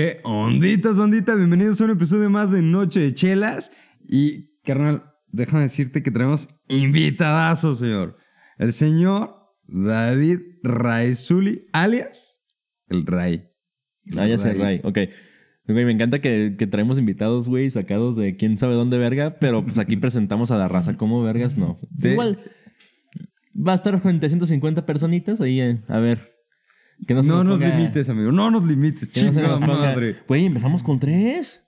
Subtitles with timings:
[0.00, 1.34] ¿Qué onditas, bandita?
[1.34, 3.70] Bienvenidos a un episodio más de Noche de Chelas.
[4.08, 8.16] Y, carnal, déjame decirte que tenemos invitadazo, señor.
[8.56, 9.34] El señor
[9.66, 12.42] David Raizuli, alias
[12.88, 13.42] el Ray.
[14.16, 14.80] Ah, ya sé, Ray.
[14.84, 15.00] Ok.
[15.68, 19.62] Güey, me encanta que, que traemos invitados, güey, sacados de quién sabe dónde verga, pero
[19.62, 20.96] pues aquí presentamos a la raza.
[20.96, 21.58] ¿Cómo vergas?
[21.58, 21.78] No.
[21.90, 22.42] De- Igual
[23.54, 26.29] va a estar frente a 150 personitas ahí, eh, a ver.
[27.06, 28.30] Que No, se nos ponga- limites, amigo.
[28.32, 29.08] No nos limites.
[29.08, 30.16] no Chingada ponga- madre.
[30.28, 31.64] Güey, empezamos con tres.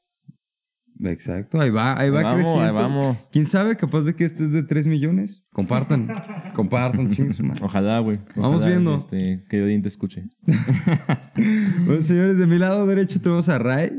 [1.05, 2.63] Exacto, ahí va, ahí va Ahí vamos, creciendo.
[2.65, 3.17] ahí vamos.
[3.33, 3.77] ¿Quién sabe?
[3.77, 5.49] Capaz de que este es de 3 millones.
[5.53, 6.07] Compartan.
[6.55, 7.61] Compartan, chingue su madre.
[7.65, 8.21] Ojalá, güey.
[8.37, 8.97] Vamos viendo.
[8.99, 10.29] Este, que Odín te escuche.
[11.87, 13.91] Bueno, señores, de mi lado derecho tenemos a Ray.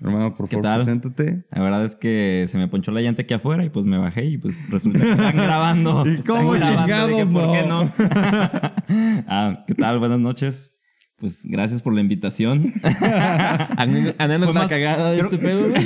[0.00, 0.76] Hermano, por ¿Qué favor, tal?
[0.84, 1.44] preséntate.
[1.50, 4.24] La verdad es que se me ponchó la llanta aquí afuera y pues me bajé
[4.24, 6.04] y pues resulta que están grabando.
[6.06, 7.84] ¿Y Están cómo chingados dije, ¿Por qué no?
[7.84, 7.92] no?
[9.28, 9.98] ah, ¿qué tal?
[9.98, 10.76] Buenas noches.
[11.16, 12.72] Pues gracias por la invitación.
[12.82, 15.84] Ané- Anécdota más- cagada de creo- este pedo, güey.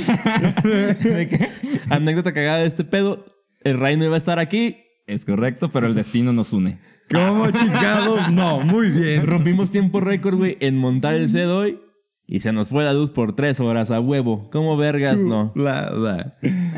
[1.15, 1.49] ¿De qué?
[1.89, 3.25] Anécdota cagada de este pedo.
[3.61, 4.77] El Ray no iba a estar aquí.
[5.07, 6.77] Es correcto, pero el destino nos une.
[7.11, 8.31] ¿Cómo chingados?
[8.31, 9.25] No, muy bien.
[9.27, 11.79] Rompimos tiempo récord, güey, en montar el set hoy.
[12.27, 14.49] Y se nos fue la luz por tres horas a huevo.
[14.51, 15.23] ¿Cómo vergas?
[15.23, 15.51] No.
[15.53, 16.31] Chulada.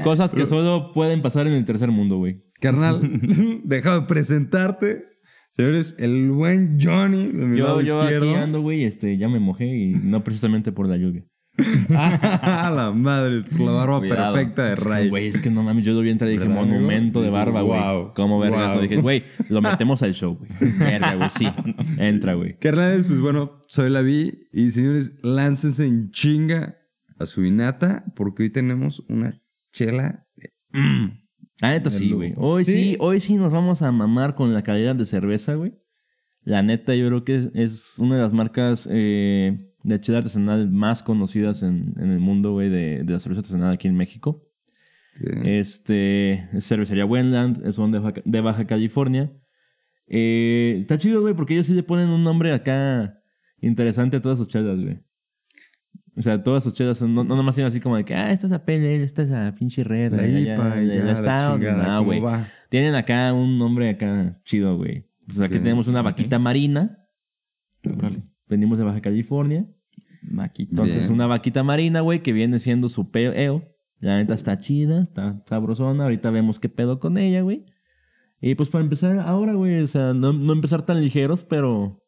[0.04, 2.44] Cosas que solo pueden pasar en el tercer mundo, güey.
[2.60, 3.00] Carnal,
[3.64, 5.06] déjame presentarte.
[5.52, 8.30] Señores, el buen Johnny de mi Yo, lado yo izquierdo.
[8.30, 11.24] aquí ando, güey, este, ya me mojé y no precisamente por la lluvia.
[11.90, 14.34] Ah, la madre, la barba Cuidado.
[14.34, 15.10] perfecta de Ray.
[15.10, 16.76] Güey, es que no mames, yo lo vi entrar y dije, ¿Verdad, amigo?
[16.78, 17.80] monumento de barba, güey.
[17.80, 18.74] wow, ¿Cómo vergas?
[18.74, 18.82] wow.
[18.82, 20.52] Dije, güey, lo metemos al show, güey.
[20.78, 21.48] Verga, güey, sí.
[21.98, 22.58] Entra, güey.
[22.60, 24.34] Carnales, pues bueno, soy la Vi.
[24.52, 26.78] Y señores, láncense en chinga
[27.20, 29.42] a su inata porque hoy tenemos una
[29.74, 30.26] chela.
[30.36, 31.12] de- Mm.
[31.62, 32.34] La neta sí, güey.
[32.38, 32.72] Hoy ¿Sí?
[32.74, 32.98] ¿Sí?
[33.00, 35.74] hoy sí nos vamos a mamar con la calidad de cerveza, güey.
[36.44, 39.58] La neta, yo creo que es, es una de las marcas eh,
[39.88, 43.74] de chela artesanal más conocidas en, en el mundo, güey, de, de la cerveza artesanal
[43.74, 44.44] aquí en México.
[45.20, 49.32] que- Este, es cervecería Wendland, es son de Baja, de Baja California.
[50.08, 53.20] Eh, está chido, güey, porque ellos sí le ponen un nombre acá
[53.60, 55.00] interesante a todas sus chelas, güey.
[56.16, 58.32] O sea, todas sus chelas son, no, no nomás tienen así como de que, ah,
[58.32, 60.12] esta es la PL, esta es la pinche red.
[60.14, 62.20] La IPA y ya, la chingada, No, ¿cómo güey.
[62.22, 62.48] va?
[62.70, 65.06] Tienen acá un nombre acá chido, güey.
[65.28, 67.06] Pues aquí Ok, tenemos una vaquita marina.
[67.86, 68.24] Órale.
[68.48, 69.68] Venimos de Baja California.
[70.32, 70.72] Maquita.
[70.72, 71.14] Entonces, Bien.
[71.14, 73.64] una vaquita marina, güey, que viene siendo su peo.
[74.00, 76.04] La neta está chida, está sabrosona.
[76.04, 77.66] Ahorita vemos qué pedo con ella, güey.
[78.40, 82.04] Y pues para empezar ahora, güey, o sea, no, no empezar tan ligeros, pero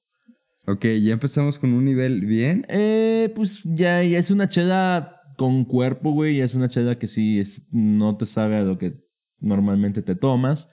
[0.68, 2.66] Ok, ya empezamos con un nivel bien.
[2.70, 6.38] eh, pues ya, ya es una cheda con cuerpo, güey.
[6.38, 8.94] Ya es una cheda que sí es, no te sabe a lo que
[9.40, 10.68] normalmente te tomas.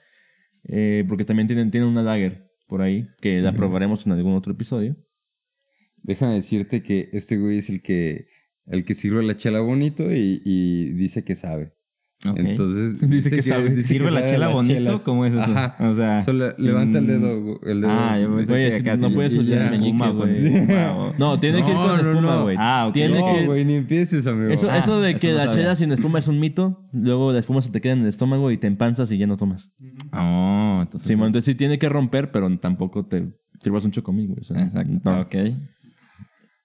[0.69, 4.51] Eh, porque también tienen, tienen una dagger por ahí, que la probaremos en algún otro
[4.53, 4.97] episodio.
[6.03, 8.27] Déjame decirte que este güey es el que,
[8.67, 11.73] el que sirve la chela bonito y, y dice que sabe.
[12.35, 13.69] Entonces Dice que sabe.
[13.69, 14.73] dice ¿Sirve que la sabe chela bonito?
[14.73, 15.01] chelas.
[15.03, 15.43] ¿Cómo es eso?
[15.43, 15.75] Ajá.
[15.87, 17.91] O sea, Solo sin- levanta el dedo, el dedo.
[17.93, 20.33] Ah, yo pensé que que no puedes soltar el meñique, Espuma, güey.
[21.19, 22.43] No, tiene que ir No, con no, espuma, no.
[22.43, 22.55] güey.
[22.59, 22.93] Ah, ok.
[22.93, 24.49] Tiene No, que güey, ni empieces, amigo.
[24.51, 27.31] Eso, Ah, eso de eso que no la chela sin espuma es un mito, luego
[27.31, 29.69] la espuma se te queda en el estómago y te empanzas y ya no tomas.
[30.11, 31.05] Oh, entonces.
[31.07, 33.27] Sí, es- entonces sí tiene que romper, pero tampoco te
[33.61, 34.39] sirvas un chocomil, güey.
[34.41, 34.99] o sea, Exacto.
[35.03, 35.21] no.
[35.21, 35.35] Ok.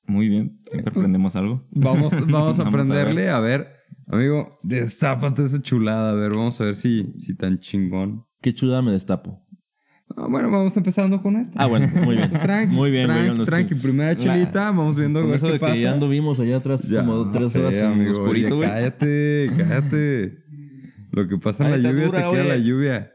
[0.07, 0.61] Muy bien.
[0.71, 1.67] Siempre aprendemos algo.
[1.71, 3.31] Vamos, vamos a Vamos a aprenderle.
[3.31, 3.69] a, ver.
[4.09, 6.11] Amigo, destápate esa chulada.
[6.13, 8.25] A ver, vamos a ver si, si tan chingón.
[8.41, 9.41] Qué chuda me destapo.
[10.17, 11.63] Ah, bueno, vamos empezando con esta.
[11.63, 12.31] Ah, bueno, muy bien.
[12.43, 13.75] Tranqui, Muy bien, tranqui, tranqui.
[13.75, 15.73] que- Primera La- chelita, vamos viendo a Con ver eso qué de pasa.
[15.75, 18.69] que ya anduvimos allá atrás Ya como tres sé, horas en amigo, oscurito, oye, güey.
[18.69, 20.39] Cállate, cállate.
[21.13, 23.12] Lo que pasa en Ahí la lluvia dura, se queda en la lluvia.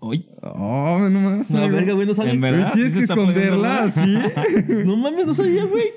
[0.00, 0.26] Uy.
[0.42, 1.50] Oh, no más.
[1.50, 2.30] No, verga, güey, no sale.
[2.30, 2.72] En verdad.
[2.72, 4.14] Tienes que esconderla así.
[4.84, 5.88] No mames, no sabía, güey.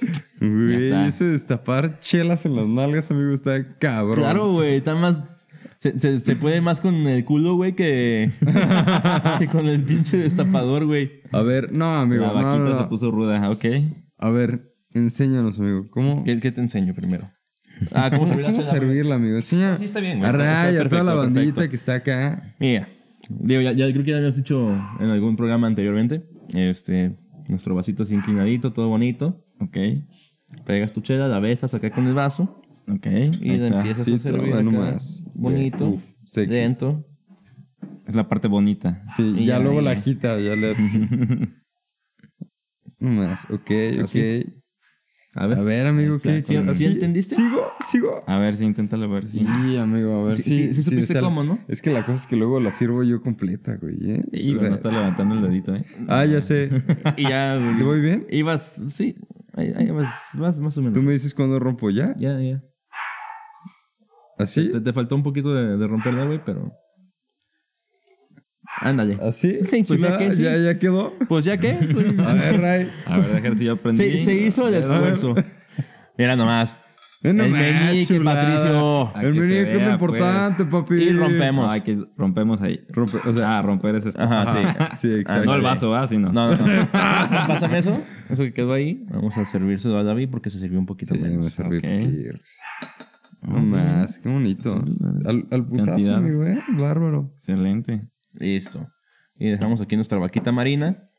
[0.41, 4.19] Güey, ese destapar chelas en las nalgas, amigo, está cabrón.
[4.19, 4.75] Claro, güey.
[4.75, 5.19] Está más.
[5.79, 8.31] Se, se, se puede más con el culo, güey, que,
[9.39, 11.21] que con el pinche destapador, güey.
[11.31, 12.23] A ver, no, amigo.
[12.25, 12.81] La no, vaquita no, no.
[12.81, 13.49] se puso ruda.
[13.49, 13.65] Ok.
[14.17, 15.89] A ver, enséñanos, amigo.
[15.89, 17.29] ¿Cómo, ¿Qué, qué te enseño primero?
[17.91, 19.35] Ah, ¿cómo servir la cómo servirla, amigo?
[19.35, 20.29] Enseña Sí, está bien, güey.
[20.29, 21.69] a toda la bandita perfecto.
[21.69, 22.55] que está acá.
[22.59, 22.87] Mira,
[23.29, 26.23] digo, ya, ya creo que ya habías dicho en algún programa anteriormente.
[26.53, 27.15] Este,
[27.47, 29.45] nuestro vasito así inclinadito, todo bonito.
[29.59, 29.77] Ok.
[30.65, 32.61] Pegas tu chela, la besas acá con el vaso.
[32.87, 33.05] Ok.
[33.07, 33.77] Y Ahí la está.
[33.79, 35.23] empiezas Sí, a servir acá, nomás.
[35.33, 35.89] bonito.
[35.89, 36.55] Uf, sexy.
[36.59, 37.05] Dentro.
[38.05, 39.01] Es la parte bonita.
[39.01, 40.91] Sí, Y ya ya, luego la agita, ya le haces.
[42.99, 44.03] Nomás, ok, ok.
[44.03, 44.45] Así.
[45.35, 45.57] A ver.
[45.57, 46.43] A ver, amigo, ¿qué?
[46.43, 47.33] ¿Sí así- entendiste?
[47.35, 47.71] ¿Sigo?
[47.79, 48.23] ¿Sigo?
[48.27, 49.39] A ver, sí, inténtalo ver si.
[49.39, 50.35] Sí, amigo, a ver.
[50.35, 51.25] Sí, Sí, sí, sí supiste sale.
[51.25, 51.57] cómo, ¿no?
[51.67, 53.97] Es que la cosa es que luego la sirvo yo completa, güey.
[54.11, 54.23] ¿eh?
[54.31, 55.85] Y O sea, no está levantando el dedito, ¿eh?
[56.07, 56.69] Ah, ya sé.
[57.17, 57.57] Y ya.
[57.77, 58.27] ¿Te voy bien?
[58.29, 59.15] Ibas, sí.
[59.55, 60.93] Ahí, ahí más, más, más o menos.
[60.93, 62.15] Tú me dices cuándo rompo ya.
[62.17, 62.63] Ya, ya.
[64.37, 64.69] ¿Así?
[64.69, 66.73] Te, te faltó un poquito de, de romperla, güey, pero.
[68.81, 69.17] Ándale.
[69.21, 69.59] ¿Así?
[69.69, 70.43] Sí, pues ya Chula, que sí.
[70.43, 71.13] ya, ya quedó.
[71.29, 71.71] Pues ya qué.
[72.25, 72.91] A ver, Ray.
[73.05, 74.17] A ver, dejar si yo aprendí.
[74.17, 75.35] Se, se hizo el esfuerzo.
[76.17, 76.79] Mira nomás.
[77.21, 78.19] El nomás, meñique.
[78.19, 79.13] Patricio.
[79.21, 80.95] El meñique es lo vea, importante, papi.
[80.95, 81.71] Y rompemos.
[81.71, 82.81] Ay, que rompemos ahí.
[82.89, 84.21] Rompe, o sea, Ah, romper es esto.
[84.21, 84.53] Ajá,
[84.97, 84.97] sí.
[85.07, 85.45] sí, exacto.
[85.45, 86.05] no el vaso, ¿ah?
[86.05, 86.33] Sino.
[86.33, 86.87] No, no, no.
[86.91, 88.01] Pásame eso.
[88.29, 89.05] Eso que quedó ahí.
[89.09, 91.53] Vamos a servírselo a David porque se sirvió un poquito Sí, me menos.
[91.53, 91.83] serví ok.
[91.83, 92.33] poquillo.
[93.43, 93.71] No Ah, sí.
[93.71, 94.83] más, qué bonito.
[95.25, 96.19] Al, al putazo, Cantidad.
[96.19, 96.57] mi güey.
[96.77, 97.29] Bárbaro.
[97.33, 98.07] Excelente.
[98.33, 98.87] Listo.
[99.35, 101.09] Y dejamos aquí nuestra vaquita marina.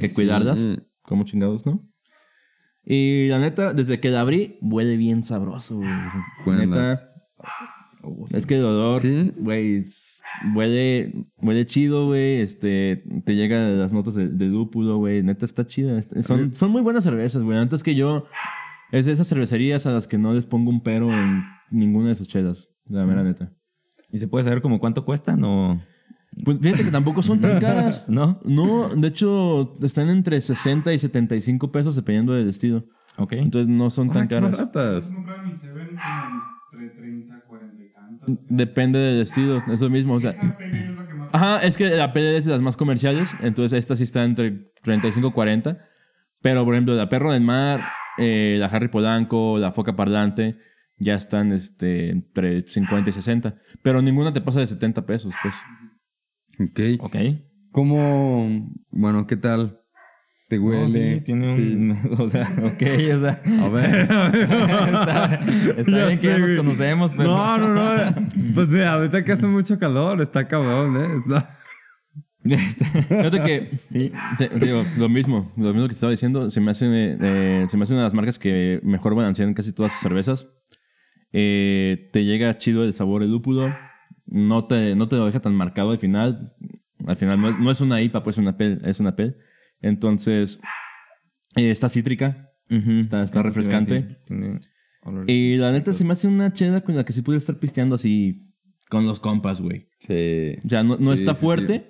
[0.00, 0.14] Que Sí.
[0.14, 0.60] cuidarlas.
[1.02, 1.88] Como chingados, ¿no?
[2.84, 5.80] Y la neta, desde que la abrí, huele bien sabroso,
[6.44, 6.66] güey.
[6.66, 7.08] Neta.
[8.34, 9.32] Es que el olor, Sí.
[9.36, 9.82] güey,
[10.54, 12.40] huele, huele chido, güey.
[12.40, 15.22] Este, te llegan las notas de, de lúpulo, güey.
[15.22, 16.00] Neta está chida.
[16.22, 17.58] Son, son muy buenas cervezas, güey.
[17.58, 18.26] Antes que yo,
[18.90, 22.14] es de esas cervecerías a las que no les pongo un pero en ninguna de
[22.16, 22.68] sus chelas.
[22.86, 23.52] La mera neta.
[24.10, 25.80] ¿Y se puede saber como cuánto cuestan o
[26.44, 28.04] Pues fíjate que tampoco son tan caras.
[28.08, 28.40] no?
[28.44, 32.84] No, de hecho, están entre 60 y 75 pesos dependiendo del vestido.
[33.18, 33.32] Ok.
[33.34, 34.50] Entonces no son tan Ah, caras.
[34.52, 35.10] baratas.
[35.10, 38.46] comprar en el Seven como entre 30, 40 y tantas.
[38.48, 40.14] Depende del vestido, es lo mismo.
[40.14, 41.34] O sea, Esa peli es la que más.
[41.34, 44.72] ajá, es que la PL es de las más comerciales, entonces esta sí está entre
[44.82, 45.78] 35 y 40.
[46.40, 47.82] Pero, por ejemplo, la Perro del Mar,
[48.18, 50.56] eh, la Harry Polanco, la Foca Parlante,
[50.98, 53.56] ya están este, entre 50 y 60.
[53.82, 55.54] Pero ninguna te pasa de 70 pesos, pues.
[56.60, 56.80] Ok.
[57.00, 57.16] Ok.
[57.70, 59.78] ¿Cómo, bueno, qué tal?
[60.48, 61.14] ¿Te No, huele?
[61.16, 61.74] sí, tiene Sí.
[61.74, 61.96] un.
[62.20, 62.82] O sea, ok,
[63.16, 63.42] o sea.
[63.64, 64.42] A ver, a ver.
[64.42, 65.34] está
[65.80, 67.24] está bien que ya sé, nos conocemos, pero.
[67.30, 68.28] No, no, no.
[68.54, 71.08] Pues mira, ahorita que hace mucho calor, está cabrón, ¿eh?
[71.24, 71.48] Está-
[72.44, 74.12] Está- Fíjate que, sí.
[74.36, 77.84] te- digo, lo mismo, lo mismo que estaba diciendo, se me hace, eh, se me
[77.84, 80.48] hace una de las marcas que mejor balancean casi todas sus cervezas.
[81.32, 83.72] Eh, te llega chido el sabor del lúpulo,
[84.32, 86.54] no te, no te lo deja tan marcado al final.
[87.06, 89.36] Al final no es, no es una IPA, pues una pel, es una pel.
[89.80, 90.58] Entonces,
[91.56, 92.50] eh, está cítrica.
[92.68, 94.18] Está- refrescante.
[95.26, 97.96] Y la neta se me hace una cheda con la que sí pudiera estar pisteando
[97.96, 98.48] así
[98.88, 99.88] con los compas, güey.
[99.98, 100.56] Sí.
[100.64, 101.44] O sea, no, no Sí, está sí, sí.
[101.46, 101.88] fuerte,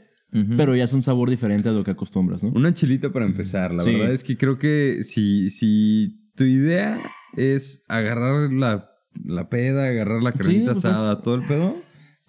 [0.57, 2.51] pero ya es un sabor diferente a lo que acostumbras, ¿no?
[2.51, 3.73] Una chilita para empezar.
[3.75, 6.99] La verdad es que creo que si, si tu idea
[7.37, 8.91] es agarrar la,
[9.25, 11.77] la peda, agarrar la carnita pues, asada, todo el pedo,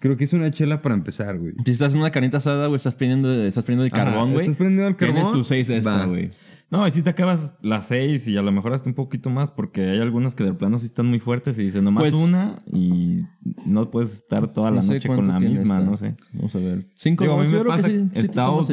[0.04, 1.54] creo que es una chela para empezar, güey.
[1.64, 4.42] Si estás en una carnita asada, güey, estás prendiendo, estás prendiendo el carbón, güey.
[4.42, 5.14] Estás prendiendo el carbón.
[5.16, 5.74] Tienes tu 6 Va.
[5.76, 6.28] esta, güey.
[6.70, 9.50] No, y si te acabas las seis y a lo mejor hasta un poquito más,
[9.52, 12.56] porque hay algunas que de plano sí están muy fuertes y dicen nomás Pues- una
[12.72, 13.20] y
[13.64, 15.80] no puedes estar toda la No sé noche con la misma, esta.
[15.90, 16.16] no sé.
[16.32, 16.84] Vamos a ver.
[16.96, 17.94] Cinco Digo, a mí yo me creo que pasa sí,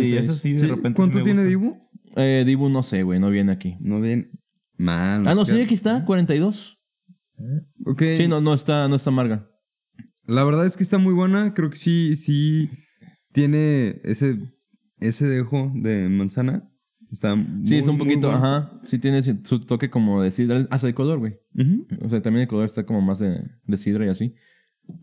[0.01, 0.27] y seis.
[0.27, 0.93] de Sí, repente.
[0.97, 1.43] ¿Cuánto sí me tiene.
[1.45, 1.77] Dibu?
[2.15, 3.77] Eh, Dibu no sé, güey, no viene aquí.
[3.79, 4.31] No bien.
[4.77, 5.27] Man.
[5.27, 6.79] Ah, no, sí, aquí está, 42.
[7.85, 8.01] Ok.
[8.17, 9.47] Sí, no, no está, no está amarga.
[10.31, 11.53] La verdad es que está muy buena.
[11.53, 12.69] Creo que sí, sí
[13.31, 14.39] tiene ese,
[14.99, 16.67] ese dejo de manzana.
[17.11, 17.35] Está
[17.65, 18.45] Sí, es muy, un muy poquito, bueno.
[18.45, 18.79] ajá.
[18.83, 20.65] Sí tiene su toque como de sidra.
[20.69, 21.37] Hasta el color, güey.
[22.01, 24.35] O sea, también el color está como más de, de sidra y así.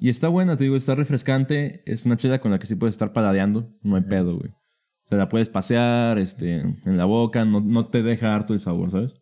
[0.01, 1.83] Y está buena, te digo, está refrescante.
[1.87, 3.71] Es una chela con la que sí puedes estar paladeando.
[3.83, 4.51] No hay pedo, güey.
[4.51, 7.45] O sea, la puedes pasear este, en la boca.
[7.45, 9.13] No, no te deja harto el sabor, ¿sabes?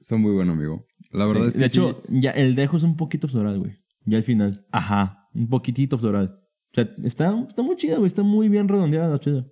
[0.00, 0.86] Son muy buenos, amigo.
[1.12, 1.48] La verdad Sí.
[1.48, 1.78] es que de sí.
[1.78, 3.72] hecho, ya el dejo es un poquito floral, güey.
[4.04, 4.52] Ya al final.
[4.70, 5.25] Ajá.
[5.36, 6.38] Un poquitito floral.
[6.72, 8.06] O sea, está, está muy chida, güey.
[8.06, 9.46] Está muy bien redondeada la chida.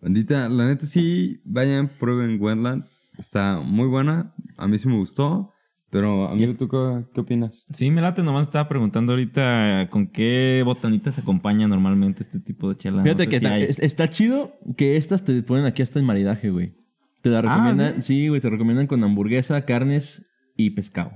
[0.00, 2.84] Bandita, la neta sí, vayan, prueben Wetland.
[3.18, 4.34] Está muy buena.
[4.56, 5.52] A mí sí me gustó.
[5.90, 7.66] Pero, amigo, ¿tú qué, qué opinas?
[7.72, 12.68] Sí, me late, nomás estaba preguntando ahorita con qué botanita se acompaña normalmente este tipo
[12.68, 13.02] de chela.
[13.02, 13.62] Fíjate No sé que si está, hay.
[13.64, 16.76] es- está chido que estas te ponen aquí hasta el maridaje, güey.
[17.22, 18.02] Te la recomiendan.
[18.02, 18.02] ¿sí?
[18.22, 21.10] sí, güey, te recomiendan con hamburguesa, carnes y pescado.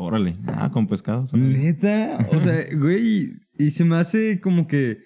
[0.00, 0.32] Órale.
[0.46, 1.26] Ah, con pescado.
[1.26, 1.62] suena bien.
[1.62, 4.98] Neta, o sea, güey, y se me hace como que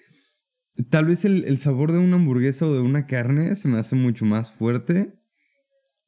[0.89, 3.95] tal vez el, el sabor de una hamburguesa o de una carne se me hace
[3.95, 5.13] mucho más fuerte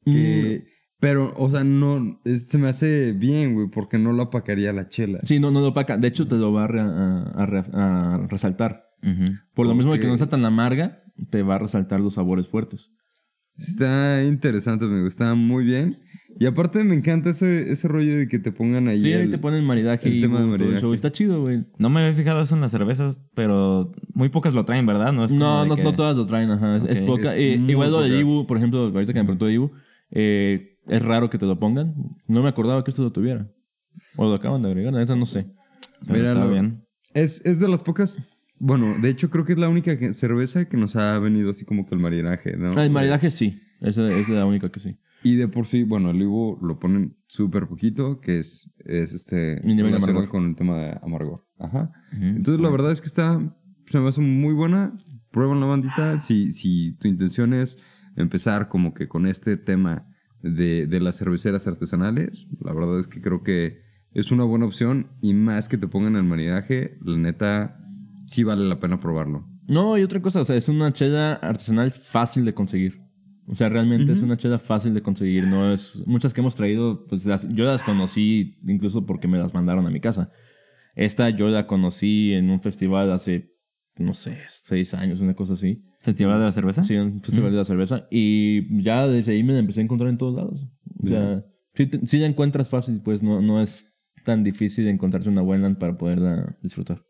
[0.04, 0.66] que...
[1.00, 4.88] Pero, o sea, no, es- se me hace bien, güey, porque no lo apacaría la
[4.88, 5.20] chela.
[5.22, 5.96] Sí, no, no lo opaca.
[5.96, 8.84] De hecho, te lo va a, re- a- a re- a resaltar.
[9.54, 12.48] Por lo mismo de que no está tan amarga, te va a resaltar los sabores
[12.48, 12.90] fuertes.
[13.56, 16.00] Está interesante, amigo, está muy bien.
[16.40, 19.30] Y aparte me encanta ese, ese rollo de que te pongan ahí Sí, ahí el-
[19.30, 20.94] te ponen maridaje el y tema de maridaje.
[20.94, 21.64] Está chido, güey.
[21.78, 25.12] No me había fijado eso en las cervezas, pero muy pocas lo traen, ¿verdad?
[25.12, 26.76] No, es No, de no, que- no todas lo traen, ajá.
[26.88, 27.32] Es- poca.
[27.32, 28.16] Es Eh, igual lo de.
[28.16, 29.72] Dibu, por ejemplo, ahorita que me preguntó Dibu,
[30.12, 31.94] eh, es raro que te lo pongan.
[32.28, 33.50] No me acordaba que esto lo tuviera.
[34.16, 35.46] O lo acaban de agregar, la neta no sé.
[36.06, 36.84] pero Mira, está bien.
[37.14, 38.18] Es, es de las pocas...
[38.60, 41.84] Bueno, de hecho creo que es la única cerveza que nos ha venido así como
[41.86, 42.72] que el maridaje, ¿no?
[42.76, 43.60] Ah, el maridaje sí.
[43.80, 44.96] Esa, esa es la única que sí.
[45.22, 49.60] Y de por sí, bueno, el Ibu lo ponen súper poquito, que es, es este
[49.64, 50.28] amargor.
[50.28, 51.44] con el tema de amargor.
[51.58, 51.90] Ajá.
[52.12, 53.40] Entonces, la verdad es que está,
[53.86, 54.96] se me hace muy buena.
[55.30, 56.18] Prueban la bandita.
[56.18, 57.78] Si, si tu intención es
[58.16, 60.06] empezar como que con este tema
[60.42, 63.80] de, de las cerveceras artesanales, la verdad es que creo que
[64.12, 65.10] es una buena opción.
[65.20, 67.80] Y más que te pongan el maridaje, la neta,
[68.26, 69.48] sí vale la pena probarlo.
[69.66, 73.07] No, y otra cosa, o sea, es una chela artesanal fácil de conseguir.
[73.50, 75.46] O sea, realmente es una chela fácil de conseguir.
[75.46, 76.02] No es.
[76.06, 79.90] Muchas que hemos traído, pues las- yo las conocí incluso porque me las mandaron a
[79.90, 80.30] mi casa.
[80.94, 83.54] Esta yo la conocí en un festival hace,
[83.96, 85.82] no sé, seis años, una cosa así.
[86.00, 86.84] ¿Festival de la cerveza?
[86.84, 88.06] Sí, un festival de la cerveza.
[88.10, 90.66] Y ya desde ahí me la empecé a encontrar en todos lados.
[91.02, 95.28] O sea, sí, te- sí la encuentras fácil, pues no, no es tan difícil encontrarte
[95.30, 97.02] una Wendland para poderla disfrutar.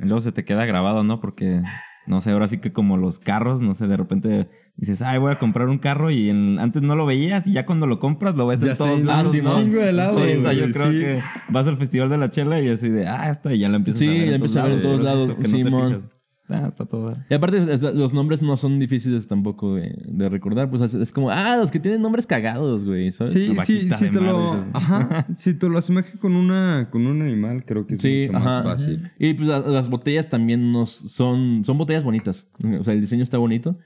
[0.00, 1.20] Y luego se te queda grabado, ¿no?
[1.20, 1.60] Porque,
[2.06, 5.32] no sé, ahora sí que como los carros, no sé, de repente dices, ay, voy
[5.32, 8.34] a comprar un carro y en- antes no lo veías y ya cuando lo compras
[8.34, 9.54] lo ves Ya en todos no, lados, sí, ¿no?
[9.56, 10.98] chingo de lados, Sí, güey, yo creo sí.
[11.00, 13.76] que vas al Festival de la Chela y así de, ah, esta, y ya la
[13.76, 15.88] empiezas Sí, a ver ya en empiezas a ver en todos lados, no Simón.
[15.90, 16.08] fijas.
[16.52, 17.10] Ah, está todo.
[17.10, 17.26] dar.
[17.30, 17.60] Y aparte,
[17.94, 20.68] los nombres no son difíciles tampoco de, de recordar.
[20.70, 23.10] Pues es, como, ah, los que tienen nombres cagados, güey.
[23.12, 23.32] ¿sabes?
[23.32, 24.52] Sí, sí, de te mar, lo.
[24.74, 25.26] Ajá.
[25.36, 28.46] Si te lo asemeje con una con un animal, creo que es Sí, mucho más
[28.46, 28.62] ajá.
[28.62, 29.10] fácil.
[29.18, 32.46] Y pues la- las botellas también nos son, son botellas bonitas.
[32.80, 33.78] O sea, el diseño está bonito.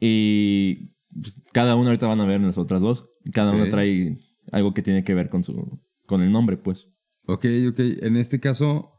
[0.00, 3.08] Y pues, cada una ahorita van a ver en las otras dos.
[3.32, 3.56] Cada Ok.
[3.56, 4.18] una trae
[4.52, 6.88] algo que tiene que ver con su con el nombre, pues.
[7.26, 7.80] Ok, ok.
[8.02, 8.92] En este caso,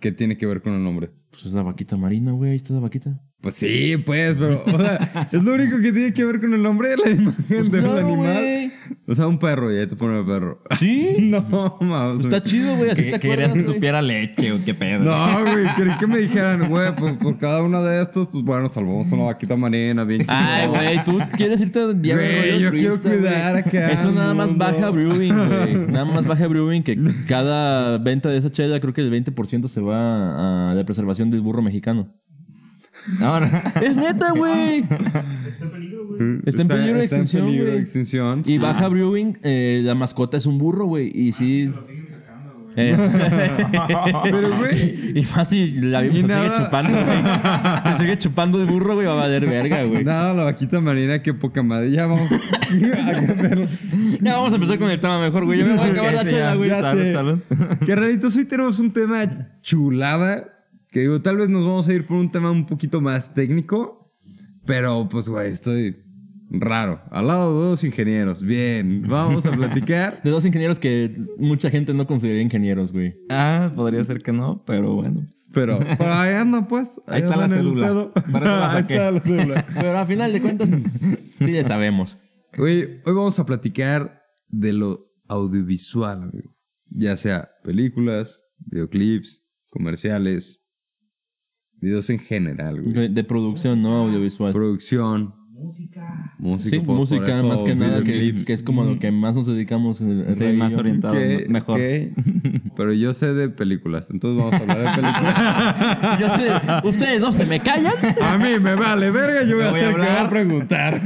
[0.00, 1.10] ¿qué tiene que ver con el nombre?
[1.30, 2.50] Pues es la vaquita marina, güey.
[2.50, 3.20] Ahí está la vaquita.
[3.40, 6.62] Pues sí, pues, pero, o sea, es lo único que tiene que ver con el
[6.62, 8.34] nombre de la imagen de un Claro, animal.
[8.34, 8.70] güey.
[9.06, 10.62] O sea, un perro, y ahí te pone el perro.
[10.78, 11.16] Sí.
[11.30, 12.20] No, mames.
[12.22, 12.90] Está chido, güey.
[12.90, 15.04] Así ¿Qué- te Querías acuerdas, que supiera leche o qué pedo.
[15.04, 18.68] No, güey, quería que me dijeran, güey, pues por cada uno de estos, pues bueno,
[18.68, 20.82] salvamos una vaquita marina, bien Ay, chingona.
[20.82, 24.90] güey, tú quieres irte a diablo Güey, yo quiero cuidar acá Eso nada más baja
[24.90, 25.74] Brewing, güey.
[25.90, 29.80] Nada más baja Brewing que cada venta de esa chela, creo que el 20% se
[29.80, 32.14] va a la preservación del burro mexicano.
[33.18, 33.46] No, no.
[33.82, 34.80] Es neta, güey.
[34.80, 36.40] Está en peligro, güey.
[36.46, 37.80] Está en peligro de extinción, Está en peligro de güey.
[37.82, 38.42] extinción.
[38.46, 41.10] Y baja Brewing, eh, la mascota es un burro, güey.
[41.14, 41.66] Y sí.
[41.74, 42.74] Lo siguen sacando, güey.
[42.76, 42.96] eh,
[44.22, 47.94] Pero, güey, y más si la Y sigue chupando, güey.
[47.96, 50.04] Se sigue chupando el burro, güey, va a valer verga, güey.
[50.04, 51.90] nada, la vaquita marina, qué poca madre.
[51.90, 53.66] Ya vamos a cambiarlo.
[54.20, 55.58] Ya vamos a empezar con el tema mejor, güey.
[55.60, 56.68] Ya me voy a acabar la chela, güey.
[56.68, 57.12] ya salud, sé.
[57.14, 57.38] salud.
[57.86, 60.56] Carnalitos, hoy tenemos un tema chulada.
[60.90, 64.12] Que digo, tal vez nos vamos a ir por un tema un poquito más técnico.
[64.66, 65.96] Pero, pues, güey, estoy
[66.50, 67.00] raro.
[67.10, 68.42] Al lado de dos ingenieros.
[68.42, 70.20] Bien, vamos a platicar.
[70.24, 73.14] De dos ingenieros que mucha gente no consideraría ingenieros, güey.
[73.28, 75.26] Ah, podría ser que no, pero bueno.
[75.54, 77.00] Pero, pero ahí anda, pues.
[77.06, 77.86] Ahí está la anda en el cédula.
[77.86, 78.12] pedo.
[78.32, 79.66] Para eso la ahí está la cédula.
[79.74, 80.70] Pero a final de cuentas,
[81.40, 82.18] sí ya sabemos.
[82.56, 86.56] Güey, hoy vamos a platicar de lo audiovisual, amigo.
[86.86, 90.59] Ya sea películas, videoclips, comerciales,
[91.80, 93.08] videos en general, güey.
[93.08, 94.52] De producción, no audiovisual.
[94.52, 96.34] Producción, Música.
[96.38, 99.34] música, Sí, pues, música eso, más que nada, que, que es como lo que más
[99.34, 100.00] nos dedicamos.
[100.00, 101.14] El, el Sí, más orientado,
[101.48, 101.78] mejor.
[102.76, 106.18] Pero yo sé de películas, entonces vamos a hablar de películas.
[106.20, 107.92] Yo sé, ustedes dos se me callan.
[108.22, 111.02] A mí me vale verga, yo voy a voy a hacer que va a preguntar.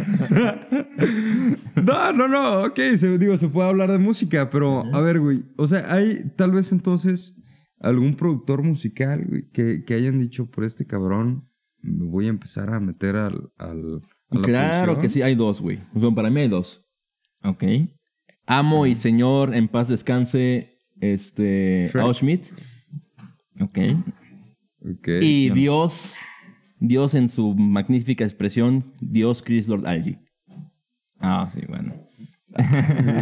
[1.85, 5.43] no, no, no, ok, se, digo, se puede hablar de música, pero a ver, güey,
[5.57, 7.35] o sea, hay tal vez entonces
[7.85, 11.49] algún productor musical, güey, que, que hayan dicho por este cabrón,
[11.81, 13.51] me voy a empezar a meter al...
[13.59, 15.03] al a la Claro producción"?
[15.03, 15.79] que sí, hay dos, güey.
[15.93, 16.81] Bueno, para mí hay dos.
[17.43, 17.65] Ok.
[18.47, 22.05] Amo y señor, en paz descanse, este, Shrek.
[22.05, 22.47] Al Schmidt.
[23.61, 23.79] Ok.
[24.81, 25.09] Ok.
[25.21, 26.17] Y Dios,
[26.81, 30.19] Dios en su magnífica expresión, Dios Chris Lord Algie.
[31.19, 32.04] Ah, sí, bueno.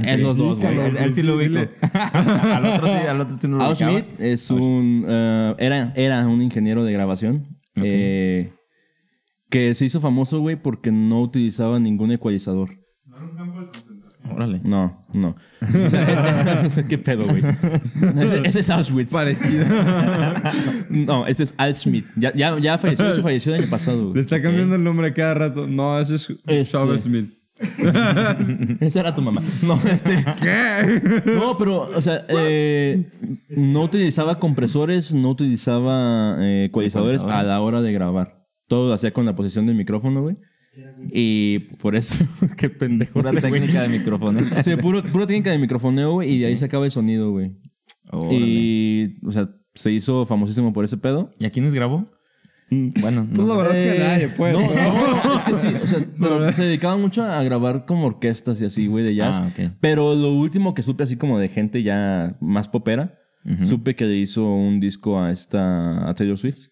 [0.06, 0.78] Esos dos, güey.
[0.78, 1.58] Él, él sí lo ubico.
[1.92, 3.76] al otro sí, al otro sí no lo Al.
[3.76, 5.04] Schmidt es un.
[5.08, 7.46] eh, era, era un ingeniero de grabación.
[7.76, 8.50] Eh,
[9.50, 12.70] que se hizo famoso, güey, porque no utilizaba ningún ecualizador.
[13.06, 14.32] No era un campo de concentración.
[14.32, 14.60] Órale.
[14.64, 15.36] No, no.
[15.60, 15.90] O
[16.70, 17.42] sea, ¿Qué pedo, güey?
[18.20, 19.12] Ese, ese es Auschwitz.
[19.12, 19.64] Parecido.
[20.90, 22.06] No, ese es Al Schmidt.
[22.16, 24.04] Ya, ya, ya falleció, de hecho, falleció el año pasado.
[24.04, 24.20] Le güey.
[24.20, 25.66] está cambiando el nombre cada rato.
[25.66, 26.64] No, ese es Este.
[26.66, 27.32] Sauber Smith.
[28.80, 29.42] Esa era tu mamá.
[29.62, 30.24] No, este.
[30.42, 31.22] ¿Qué?
[31.26, 33.08] No, pero, o sea, eh,
[33.48, 38.46] no utilizaba compresores, no utilizaba eh, ecualizadores a la hora de grabar.
[38.68, 40.36] Todo lo hacía con la posición del micrófono, güey.
[41.12, 42.24] Y por eso,
[42.56, 43.20] qué pendejo.
[43.20, 44.40] Pura técnica de micrófono.
[44.62, 47.52] Sí, puro, pura técnica de microfoneo, güey, y de ahí sacaba el sonido, güey.
[48.10, 48.38] Órale.
[48.38, 51.30] Y, o sea, se hizo famosísimo por ese pedo.
[51.38, 52.10] ¿Y a quiénes grabó?
[52.72, 53.58] Mm, Bueno, Pues la no.
[53.58, 54.52] verdad es que Eh, nadie puede.
[54.54, 55.66] No, no, es que sí.
[55.82, 59.36] O sea, pero se dedicaban mucho a grabar como orquestas y así, güey, de jazz.
[59.40, 59.72] Ah, ok.
[59.80, 63.18] Pero lo último que supe así como de gente ya más popera,
[63.64, 66.68] supe que le hizo un disco a esta a Taylor Swift.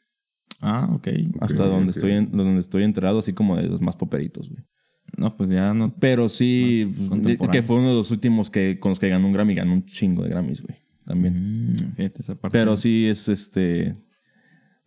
[0.61, 1.09] Ah, ok.
[1.41, 4.63] hasta Ok, donde estoy en- donde estoy enterado, así como de los más poperitos, güey.
[5.17, 5.93] No, pues ya no.
[5.99, 6.89] Pero sí,
[7.51, 9.85] que fue uno de los últimos que con los que ganó un Grammy, ganó un
[9.85, 10.79] chingo de Grammys, güey.
[11.05, 11.73] También.
[11.73, 12.57] Mm, fíjate esa parte.
[12.57, 13.97] Pero sí es este.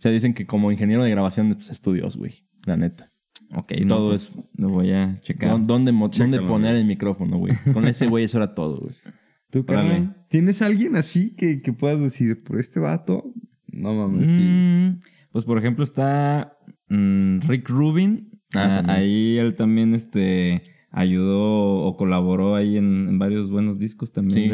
[0.03, 2.45] O sea, dicen que como ingeniero de grabación, pues estudios, güey.
[2.65, 3.13] La neta.
[3.55, 5.51] Ok, no, todo pues, Lo voy a checar.
[5.51, 6.81] ¿Dó- ¿Dónde, dónde poner güey.
[6.81, 7.53] el micrófono, güey?
[7.71, 8.93] Con ese güey eso era todo, güey.
[9.49, 13.33] ¿Tú, carnal, ¿Tienes alguien así que, que puedas decir, por este vato?
[13.67, 14.35] No mames, sí.
[14.41, 14.99] Mm,
[15.31, 16.57] pues por ejemplo está
[16.89, 18.29] mm, Rick Rubin.
[18.53, 24.11] Ah, Ah, ahí él también este, ayudó o colaboró ahí en, en varios buenos discos
[24.11, 24.49] también Sí.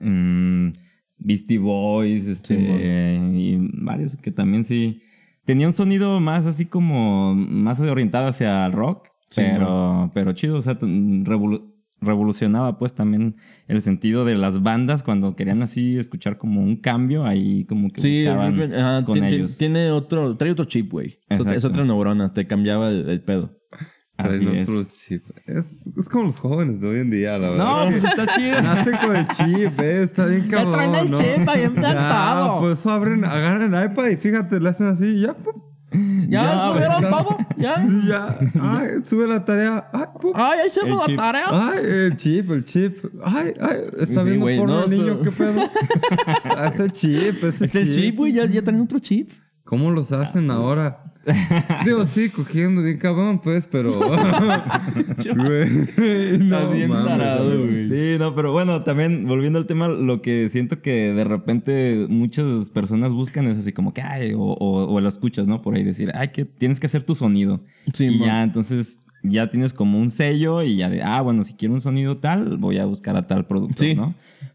[0.00, 0.72] de mm,
[1.18, 2.54] Beastie Boys este,
[3.34, 5.00] y varios que también sí.
[5.44, 10.56] Tenía un sonido más así como más orientado hacia el rock, Sí, pero, pero chido,
[10.56, 13.34] o sea, revolu- revolucionaba pues también
[13.66, 18.00] el sentido de las bandas cuando querían así escuchar como un cambio, ahí como que
[18.00, 19.58] Sí, buscaban Rick- ajá, con ti- ti- ellos.
[19.58, 21.18] tiene otro, trae otro chip, güey.
[21.28, 23.58] Es, otra- neurona, te cambiaba el, el pedo.
[24.16, 24.68] Así Traen es.
[24.68, 25.24] otro chip.
[25.46, 25.64] Es,
[25.98, 27.84] es como los jóvenes de hoy en día, la verdad.
[27.84, 28.62] No, pues está chido.
[28.62, 31.16] Nacen con el chip, eh, está bien cabrón, traen el ¿no?
[31.18, 32.60] chip ahí Ya, implantado.
[32.60, 35.54] pues abren, agarran el iPad y fíjate, le hacen así y ya, pum.
[36.28, 37.38] ¿Ya, Ya, subieron todo?
[37.56, 37.82] ¿Ya?
[37.86, 38.38] Sí, ya.
[38.60, 39.88] Ay, sube la tarea.
[39.92, 40.32] Ay, pum.
[40.34, 41.16] Ay, ahí El la chip.
[41.16, 41.44] tarea.
[41.50, 42.98] Ay, el chip, el chip.
[43.24, 46.66] Ay, ay, está Sí, viendo güey, porno no, el niño, pero- qué pedo.
[46.68, 49.30] es el chip, es el Es el chip, güey, ya, ya traen otro chip.
[49.64, 51.00] ¿Cómo los hacen ahora?
[51.84, 53.92] Digo, sí, cogiendo bien cabrón, pues, pero.
[53.98, 55.70] Güey,
[56.38, 57.88] no Estás bien mames, tarado, güey.
[57.88, 62.70] Sí, no, pero bueno, también volviendo al tema, lo que siento que de repente muchas
[62.70, 65.62] personas buscan es así como que, ay, o, o- o lo escuchas, ¿no?
[65.62, 67.62] Por ahí decir, ay, que tienes que hacer tu sonido.
[67.92, 71.54] Sí, y ya, entonces ya tienes como un sello y ya de, ah, bueno, si
[71.54, 73.94] quiero un sonido tal, voy a buscar a tal productor, Sí.
[73.94, 74.14] ¿no?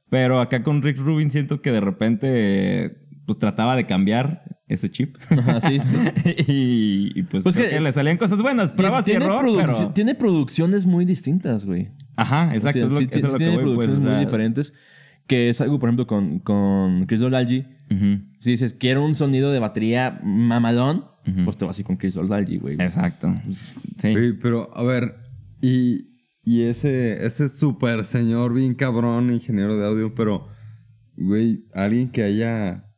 [0.10, 5.17] Pero acá con Rick Rubin siento que de repente, pues trataba de cambiar ese chip.
[5.29, 5.95] Ajá, sí, sí.
[6.47, 9.45] y, y, pues, Pues creo que- que le salían cosas buenas, pruebas y tiene, error,
[9.45, 9.89] produc- pero...
[9.93, 11.89] tiene producciones muy distintas, güey.
[12.15, 13.88] Ajá, exacto, O sea, es lo, sí, eso es sí lo que tiene voy, pues,
[13.88, 14.73] producciones o sea, muy diferentes.
[15.27, 17.65] Que es algo, por ejemplo, con, con Chris Dolalgi.
[17.91, 18.21] ujú.
[18.39, 21.43] Si dices, quiero un sonido de batería mamalón, Ujú.
[21.45, 22.75] pues te vas así con Chris Dolalgi, güey.
[22.82, 23.32] Exacto.
[23.99, 24.12] Sí.
[24.13, 25.17] Güey, pero, a ver,
[25.62, 26.08] y,
[26.43, 30.47] y ese, ese super señor, bien cabrón, ingeniero de audio, pero,
[31.15, 32.88] güey, alguien que haya,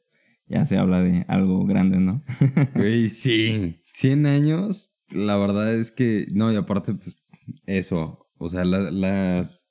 [0.48, 2.24] Ya se habla de algo grande, ¿no?
[2.76, 3.82] Güey, sí.
[3.86, 7.18] 100 años, la verdad es que, no, y aparte, pues,
[7.66, 9.65] eso, o sea, la- las...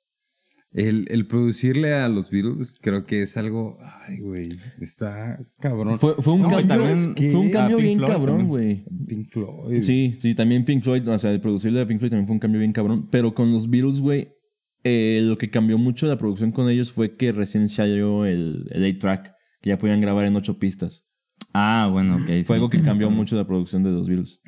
[0.75, 5.97] El, el producirle a los Beatles creo que es algo, ay, güey, está cabrón.
[5.97, 8.83] Fue, fue un No, cambio, ¿sabes fue un cambio bien Floyd cabrón, güey.
[9.07, 9.83] Pink Floyd.
[9.83, 12.39] Sí, sí, también Pink Floyd, o sea, el producirle a Pink Floyd también fue un
[12.41, 13.07] cambio bien cabrón.
[13.09, 14.33] Pero con los Beatles, güey,
[14.83, 18.83] eh, lo que cambió mucho la producción con ellos fue que recién salió el, el
[18.83, 21.05] 8-track, que ya podían grabar en ocho pistas.
[21.53, 22.27] Ah, bueno, ok.
[22.27, 22.43] sí.
[22.43, 24.41] Fue algo que cambió mucho la producción de los Beatles.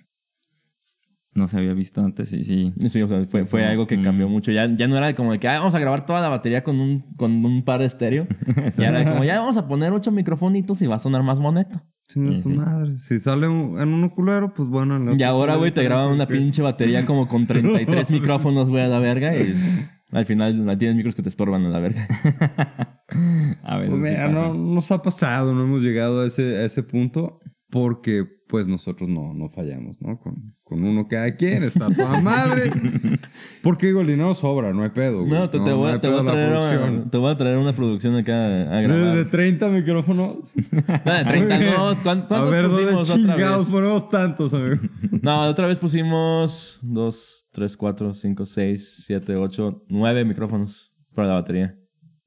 [1.38, 2.74] No se había visto antes, sí, sí.
[2.90, 4.04] Sí, o sea, fue, algo que mm.
[4.04, 4.52] cambió mucho.
[4.52, 6.80] Ya, ya no era como de que "Ah, vamos a grabar toda la batería con
[6.80, 8.26] un, con un par estéreo.
[8.78, 11.40] ya era de como ya vamos a poner ocho microfonitos y va a sonar más
[11.40, 11.80] bonito.
[12.08, 12.56] Chinga Sí, su sí.
[12.56, 12.98] madre.
[12.98, 14.98] Si sale un- en un oculero, pues bueno.
[14.98, 18.88] la Y ahora, güey, te graban una pinche batería como con 33 micrófonos, güey, a
[18.88, 19.36] la verga.
[19.38, 19.54] Y
[20.12, 22.08] al final tienes micros que te estorban a la verga.
[23.64, 24.48] A veces Pues sí mira, pasa.
[24.48, 27.40] no nos ha pasado, no hemos llegado a ese, a ese punto.
[27.70, 30.18] Porque pues nosotros no, no fallamos, ¿no?
[30.18, 32.72] Con, con uno cada quien, está toda madre.
[33.62, 35.20] Porque digo, el dinero sobra, no hay pedo.
[35.26, 35.32] güey.
[35.32, 36.94] No, te, te voy, a- te voy pedo a la traer producción.
[36.94, 39.18] una, te voy a traer una producción acá a De, grabar.
[39.18, 40.54] de 30 micrófonos.
[40.56, 42.04] No, de 30, no.
[42.04, 43.70] ¿cuán- A ¿Cuántos ver, ¿dónde pusimos otra chingados vez?
[43.70, 44.76] ponemos tantos, amigo?
[45.22, 51.34] No, otra vez pusimos 2, 3, 4, 5, 6, 7, 8, 9 micrófonos para la
[51.34, 51.78] batería.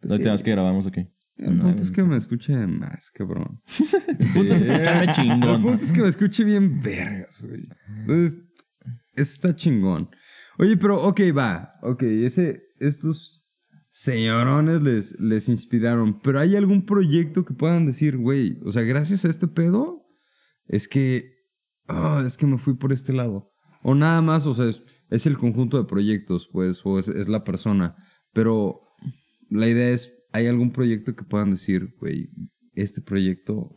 [0.02, 1.06] La última vez que grabamos aquí.
[1.40, 3.62] El punto es que me escuche más, cabrón.
[4.18, 5.62] El punto es escucharme El chingón.
[5.62, 7.66] punto es que me escuche bien vergas, güey.
[7.88, 8.42] Entonces,
[9.14, 10.10] eso está chingón.
[10.58, 11.72] Oye, pero, ok, va.
[11.82, 13.46] Ok, ese, estos
[13.90, 16.20] señorones les, les inspiraron.
[16.20, 20.06] Pero ¿hay algún proyecto que puedan decir, güey, o sea, gracias a este pedo,
[20.66, 21.32] es que,
[21.88, 23.50] ah, es que me fui por este lado.
[23.82, 27.28] O nada más, o sea, es, es el conjunto de proyectos, pues, o es, es
[27.28, 27.96] la persona.
[28.34, 28.82] Pero
[29.48, 32.30] la idea es, ¿hay algún proyecto que puedan decir, güey,
[32.74, 33.72] este proyecto,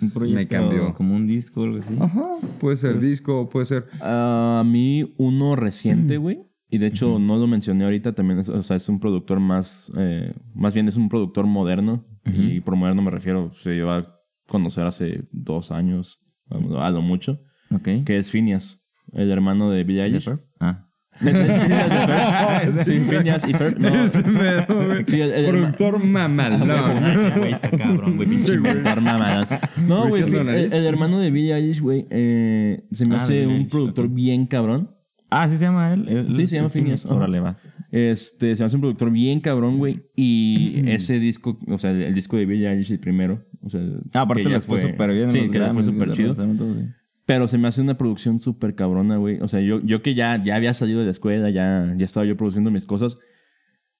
[0.00, 0.94] Un proyecto me cambió?
[0.94, 1.94] como un disco o algo así.
[1.98, 2.26] Ajá,
[2.60, 3.86] puede ser disco, puede ser.
[4.00, 6.40] A mí, uno reciente, güey.
[6.68, 9.92] Y de hecho, no lo mencioné ahorita, también es, o sea, es un productor más,
[9.98, 12.06] eh, más bien es un productor moderno.
[12.24, 14.06] Y por moderno me refiero, se lleva a
[14.46, 18.04] conocer hace dos años, a lo mucho, Ok.
[18.06, 18.80] que es Phineas,
[19.12, 20.30] el hermano de Billie Eilish.
[20.60, 20.81] Ah.
[21.20, 23.78] Sí, Phineas y Ferb.
[23.78, 25.04] No, Ese mero, güey.
[25.06, 26.66] Sí, el- el- Productor mamal.
[26.66, 26.94] No.
[27.38, 29.48] Güey, está cabrón, güey, pinche inventar mamadas.
[29.86, 30.72] No, güey, ¿Ubicas la el, nariz?
[30.72, 34.06] el hermano de Billie Eilish, güey, eh, se me Ah, hace Billie un Eilish, productor
[34.06, 34.14] ok.
[34.14, 34.90] bien cabrón.
[35.30, 36.28] Ah, ¿sí se llama él?
[36.34, 37.14] Sí, se llama es Phineas, ajá.
[37.14, 37.56] Órale, va.
[37.90, 40.02] Este, se me hace un productor bien cabrón, güey.
[40.16, 43.44] Y ese disco, o sea, el disco de Billie Eilish, el primero.
[43.62, 43.80] O sea,
[44.14, 45.24] Ah, aparte que ya les fue súper bien.
[45.24, 46.28] en Sí, los que les fue Grammys, súper los chido.
[46.28, 46.86] lanzamientos, sí.
[47.32, 49.40] Pero se me hace una producción súper cabrona, güey.
[49.40, 52.26] O sea, yo, yo que ya, ya había salido de la escuela, ya, ya estaba
[52.26, 53.16] yo produciendo mis cosas.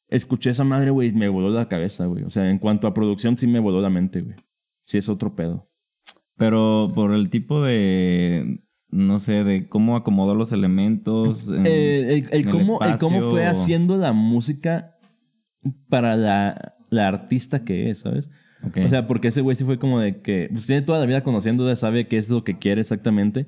[0.09, 2.25] Escuché esa madre, güey, y me voló la cabeza, güey.
[2.25, 4.37] O sea, en cuanto a producción, sí me voló la mente, güey.
[4.85, 5.71] Sí, es otro pedo.
[6.37, 8.61] Pero por el tipo de.
[8.91, 11.49] No sé, de cómo acomodó los elementos.
[11.49, 14.99] en- Eh, el, el en cómo, el cómo fue haciendo la música
[15.89, 18.29] para la, la artista que es, ¿sabes?
[18.85, 21.23] O sea, porque ese güey sí fue como de que, pues tiene toda la vida
[21.23, 23.47] conociéndola, sabe qué es lo que quiere exactamente.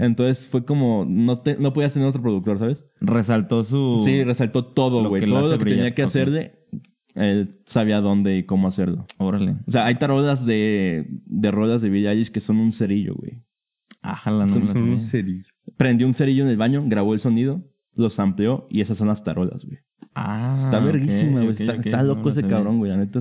[0.00, 2.84] Entonces fue como, no, te, no podías tener otro productor, ¿sabes?
[3.00, 4.00] resaltó su.
[4.04, 5.26] Sí, resaltó todo, güey.
[5.26, 5.78] Todo lo que brillar.
[5.78, 6.08] tenía que Ok.
[6.08, 6.54] hacerle,
[7.14, 9.04] él sabía dónde y cómo hacerlo.
[9.18, 9.56] Órale.
[9.66, 13.42] O sea, hay tarolas de, de rolas de Billie que son un cerillo, güey.
[14.02, 15.44] Ájala, no la son un cerillo.
[15.76, 17.62] Prendió un cerillo en el baño, grabó el sonido,
[17.94, 19.78] los amplió y esas son las tarolas, güey.
[20.14, 21.52] Ah, Está verguísima, güey.
[21.52, 22.56] está ok, está no loco ese sabía.
[22.56, 22.90] cabrón, güey.
[22.90, 23.20] La neta,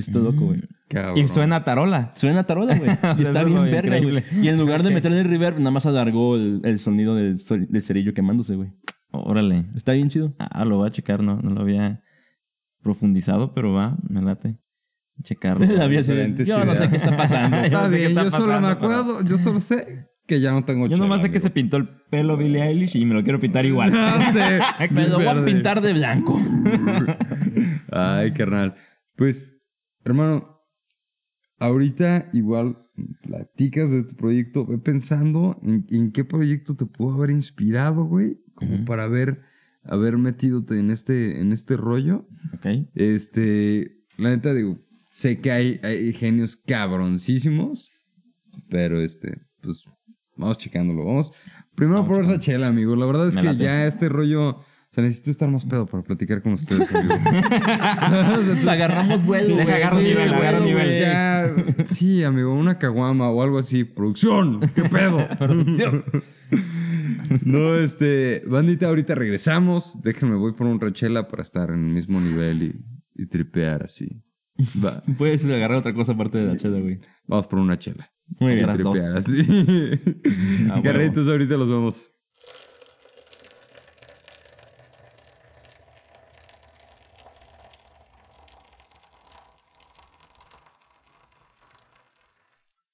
[0.00, 0.60] está loco, güey.
[0.88, 1.18] Cabrón.
[1.18, 2.12] Y suena a tarola.
[2.14, 2.90] Suena a tarola, güey.
[3.18, 4.22] y está es bien lo verga, güey.
[4.40, 4.94] Y en lugar de Ok.
[4.94, 7.36] meterle el reverb, nada más alargó el, el sonido del,
[7.68, 8.72] del cerillo quemándose, güey.
[9.10, 9.66] Órale.
[9.76, 10.34] Está bien chido.
[10.38, 12.02] Ah, lo voy a checar, no, no lo había
[12.82, 14.58] profundizado, pero va, me late.
[15.22, 15.66] Checarlo.
[15.76, 17.56] La de, Yo no sé qué está pasando.
[17.58, 20.08] Yo Está no sé qué bien, está yo solo me pero- acuerdo, yo solo sé
[20.26, 23.04] que ya no tengo Yo nomás sé que se pintó el pelo Billie Eilish y
[23.04, 23.92] me lo quiero pintar igual.
[23.92, 24.60] No sé.
[24.90, 26.40] Me lo voy a pintar de blanco.
[27.90, 28.74] Ay, carnal.
[29.16, 29.61] Pues,
[30.04, 30.60] hermano,
[31.58, 32.78] ahorita igual
[33.22, 34.66] platicas de tu proyecto.
[34.66, 38.38] Ve pensando en, en qué proyecto te pudo haber inspirado, güey.
[38.54, 39.40] Como para haber,
[39.84, 42.28] haber metidote en este, en este rollo.
[42.54, 42.66] ok.
[42.94, 47.90] Este, la neta digo, sé que hay, hay genios cabroncísimos,
[48.68, 49.84] pero este, pues
[50.36, 51.04] vamos checándolo.
[51.04, 51.32] Vamos
[51.74, 52.94] primero por esa chela, amigo.
[52.96, 53.64] La verdad es Me que late.
[53.64, 54.60] ya este rollo,
[54.92, 56.86] o sea, necesito estar más pedo para platicar con ustedes,
[58.68, 59.82] agarramos vuelo, Deja güey.
[59.82, 61.00] agarro Sí, nivel, agarro nivel.
[61.00, 61.54] Ya,
[61.86, 63.84] sí, amigo, una caguama o algo así.
[63.84, 65.26] Producción, ¿qué pedo?
[65.38, 66.04] Producción.
[67.42, 69.96] No, este, bandita, ahorita regresamos.
[70.02, 74.22] Déjenme, voy por un rechela para estar en el mismo nivel y, y tripear así.
[74.84, 75.02] Va.
[75.16, 77.00] Puedes agarrar otra cosa aparte de la chela, güey.
[77.26, 78.12] Vamos por una chela.
[78.38, 78.70] Muy bien.
[78.70, 79.42] Tripear así.
[80.70, 80.80] Ah.
[80.82, 82.12] Carritos, ahorita los vemos.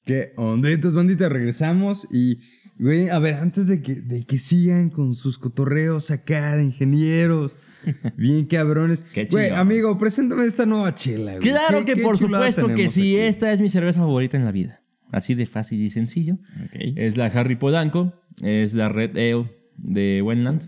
[0.09, 1.29] ¿Qué onditas, bandita?
[1.29, 2.39] Regresamos y,
[2.79, 7.59] güey, a ver, antes de que, de que sigan con sus cotorreos acá de ingenieros,
[8.17, 9.03] bien cabrones.
[9.13, 11.43] Qué Güey, amigo, preséntame esta nueva chela, güey.
[11.43, 13.17] Claro ¿Qué- que por supuesto que sí, aquí?
[13.19, 14.81] esta es mi cerveza favorita en la vida.
[15.13, 16.39] Así de fácil y sencillo.
[16.73, 20.63] Es la Harry Polanco, es la Red Ale de Wendland.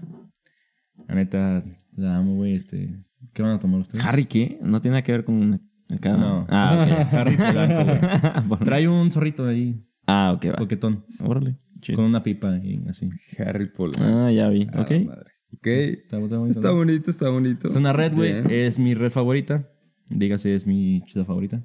[1.09, 1.65] La neta,
[1.97, 2.57] la amo, güey.
[2.57, 2.95] Este,
[3.33, 4.05] ¿Qué van a tomar ustedes?
[4.05, 4.59] ¿Harry qué?
[4.63, 6.17] No tiene nada que ver con acá.
[6.17, 6.47] No.
[6.49, 7.13] Ah, ok.
[7.15, 7.85] Harry Polanco,
[8.49, 8.61] güey.
[8.65, 10.57] Trae un zorrito ahí, ah, ok, va.
[10.57, 11.57] coquetón, Órale.
[11.81, 11.97] chido.
[11.97, 13.09] con una pipa y así.
[13.39, 14.03] Harry Potter.
[14.05, 14.67] Ah, ya vi.
[14.73, 14.91] Ah, Ok.
[15.07, 15.31] madre.
[15.53, 15.67] Ok.
[15.67, 16.77] Está, está bonito, Está ¿no?
[16.77, 17.69] bonito, está bonito.
[17.69, 18.33] Es una red, güey.
[18.49, 19.69] Es mi red favorita.
[20.09, 21.63] Dígase, es mi chida favorita.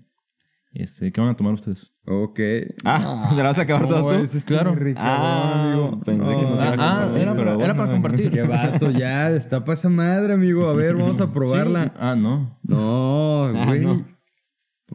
[0.72, 1.94] Este, ¿Qué van a tomar ustedes?
[2.06, 2.40] Ok.
[2.84, 4.24] Ah, ¿te la vas a acabar todo tú?
[4.24, 4.76] está Claro.
[4.76, 6.02] rico, Ah, amigo.
[6.02, 8.30] pensé que nos iba a Ah, compartir, era, pero para, era para compartir.
[8.32, 10.68] Qué vato, ya, destapa esa madre, amigo.
[10.68, 11.84] A ver, vamos a probarla.
[11.86, 11.92] Sí.
[11.98, 12.60] Ah, no.
[12.64, 13.82] No, Ah, güey.
[13.82, 14.06] no.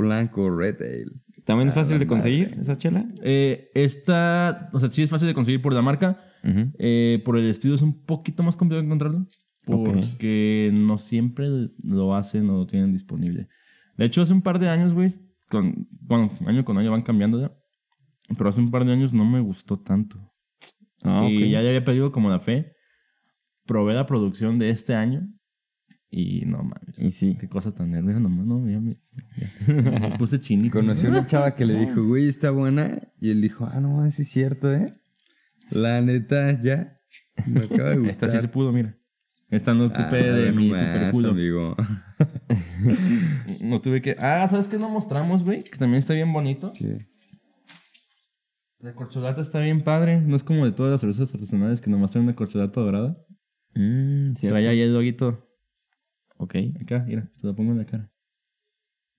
[0.01, 1.13] Blanco, Red Ale.
[1.45, 3.07] ¿También es fácil de conseguir esa chela?
[3.23, 6.21] Eh, esta, o sea, sí es fácil de conseguir por la marca.
[6.45, 6.73] Ujú.
[6.79, 9.27] Eh, por el estilo es un poquito más complicado encontrarlo.
[9.65, 11.49] Porque no siempre
[11.85, 13.49] lo hacen o lo tienen disponible.
[13.97, 15.11] De hecho, hace un par de años, güey,
[15.49, 17.53] con, bueno, año con año van cambiando ya.
[18.37, 20.33] Pero hace un par de años no me gustó tanto.
[21.03, 21.27] Ah.
[21.29, 22.75] Y ya, ya había pedido como la fe.
[23.67, 25.29] Probé la producción de este año.
[26.11, 26.99] Y no mames.
[26.99, 27.37] Y sí.
[27.41, 30.11] Qué cosa tan nerviosa, nomás, no, ya me, ya.
[30.11, 30.73] Me puse chinito.
[30.81, 33.01] Conocí a una chava que le dijo, güey, está buena.
[33.21, 34.93] Y él dijo, ah, no, sí es cierto, ¿eh?
[35.71, 36.99] La neta, ya.
[37.47, 38.11] Me acaba de gustar.
[38.11, 38.97] Esta sí se pudo, mira.
[39.51, 41.31] Esta no ocupé Ah, de mi nomás, super culo.
[41.31, 41.77] amigo.
[43.63, 44.17] No tuve que.
[44.19, 45.61] Ah, ¿sabes qué no mostramos, güey?
[45.63, 46.73] Que también está bien bonito.
[46.79, 46.99] ¿Qué?
[48.81, 50.21] La corcholata está bien padre.
[50.21, 53.19] No es como de todas las cervezas artesanales que nomás traen una corcholata dorada.
[53.75, 54.33] Mm.
[54.35, 55.47] Trae ahí el loguito.
[56.43, 56.55] Ok.
[56.81, 58.11] Acá, mira, te lo pongo en la cara.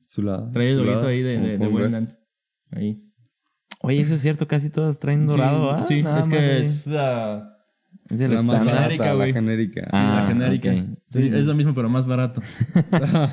[0.10, 0.52] Chulada.
[0.52, 1.68] Trae el loguito ahí de, de, de.
[1.68, 2.18] Wendland.
[2.72, 3.02] Ahí.
[3.82, 5.84] Oye, eso es cierto, casi todas traen dorado, ¿ah?
[5.84, 6.62] Sí, sí, Nada es más que ahí.
[6.66, 7.58] es la.
[8.10, 9.34] Es el La más genérica, barata, la güey.
[9.34, 9.88] genérica.
[9.92, 10.72] Ah, la genérica.
[10.72, 11.00] ok.
[11.10, 12.42] Sí, es lo mismo, pero más barato.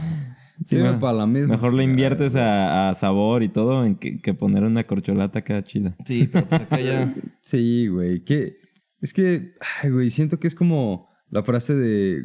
[0.65, 1.55] Sí, Sirve bueno, para la misma.
[1.55, 2.43] Mejor le inviertes güey.
[2.45, 5.95] a, a sabor y todo en que, que poner una corcholata acá chida.
[6.05, 7.15] Sí, pero pues acá ya.
[7.43, 8.25] Sí, güey.
[8.25, 8.57] Que,
[9.01, 9.53] es que,
[9.85, 12.25] ay, güey, siento que es como la frase de,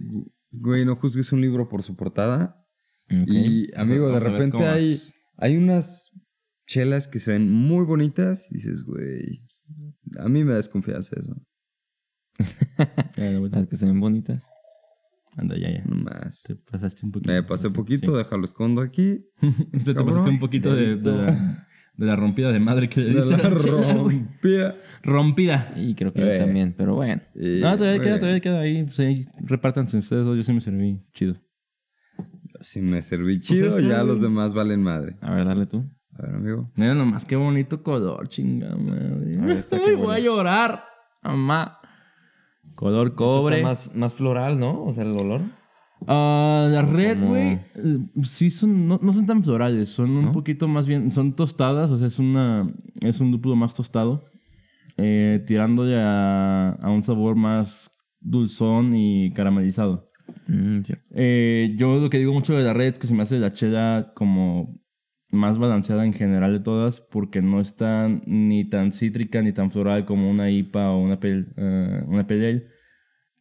[0.53, 2.59] güey, no juzgues un libro por su portada.
[3.09, 5.13] Y, amigo, de vamos repente hay, es.
[5.37, 6.11] hay unas
[6.65, 8.49] chelas que se ven muy bonitas.
[8.51, 9.43] Y dices, güey,
[10.17, 11.35] a mí me da desconfianza eso.
[13.51, 14.47] Las que se ven bonitas.
[15.35, 15.83] Anda, ya, ya.
[15.85, 16.43] No más.
[16.43, 17.31] Te pasaste un poquito.
[17.31, 18.17] Me pasé Sí, poquito, sí.
[18.17, 19.25] déjalo escondo aquí.
[19.85, 20.95] Te, pasaste un poquito de,
[21.95, 23.33] de la rompida de madre que le De diste.
[23.35, 24.75] a la chela, rompía.
[25.03, 25.73] Rompida.
[25.75, 26.39] Y creo que yo Eh.
[26.39, 27.21] también, pero bueno.
[27.35, 28.83] Y, No, todavía queda, todavía queda ahí.
[28.83, 30.35] Pues ahí repártanse ustedes dos.
[30.37, 31.35] Yo sí me serví chido.
[32.61, 35.17] Si me serví chido, esto, ya los demás valen madre.
[35.21, 35.83] A ver, dale tú.
[36.17, 36.71] A ver, amigo.
[36.75, 39.31] Mira nomás qué bonito color, chinga madre.
[39.39, 40.83] A ver, está Ay, voy a llorar.
[41.21, 41.79] Mamá.
[42.75, 43.57] Color cobre.
[43.57, 44.83] Está más, más floral, ¿no?
[44.85, 45.41] O sea, el olor.
[46.07, 50.31] Ah, la red, güey, eh, sí son, no, no son tan florales, son un ¿No?
[50.31, 54.25] poquito más bien, son tostadas, o sea, es una, es un lúpulo más tostado,
[54.97, 60.09] eh, tirándole a, a un sabor más dulzón y caramelizado.
[60.47, 60.79] Mm.
[61.11, 63.51] Eh, yo lo que digo mucho de la red es que se me hace la
[63.51, 64.81] chela como
[65.29, 70.05] más balanceada en general de todas, porque no está ni tan cítrica ni tan floral
[70.05, 72.27] como una IPA o una pale, eh, una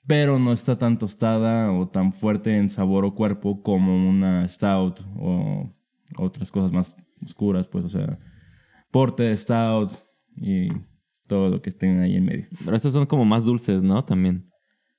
[0.07, 5.01] pero no está tan tostada o tan fuerte en sabor o cuerpo como una stout
[5.17, 5.73] o
[6.17, 8.19] otras cosas más oscuras, pues, o sea,
[8.91, 9.93] porter, stout
[10.37, 10.69] y
[11.29, 12.47] todo lo que estén ahí en medio.
[12.65, 14.05] Pero estos son como más dulces, ¿no?
[14.05, 14.49] También.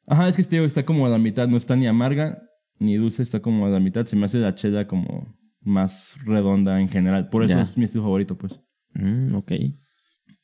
[0.08, 2.42] Ajá, es que este está como a la mitad, no está ni amarga
[2.80, 4.06] ni dulce, está como a la mitad.
[4.06, 7.30] Se me hace la chela como más redonda en general.
[7.30, 7.62] Por eso Ya.
[7.62, 8.60] es mi estilo favorito, pues.
[8.96, 9.52] Mm, ok.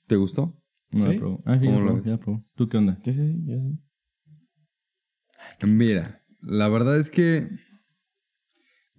[0.08, 0.56] ¿Te gustó?
[0.91, 1.17] No la ¿Sí?
[1.17, 1.41] probó.
[1.45, 2.45] Ah, sí, ¿Cómo ya lo probó, ya probó.
[2.56, 3.00] ¿Tú qué onda?
[3.04, 3.80] Sí, sí, sí, yo sí.
[5.65, 7.49] Mira, la verdad es que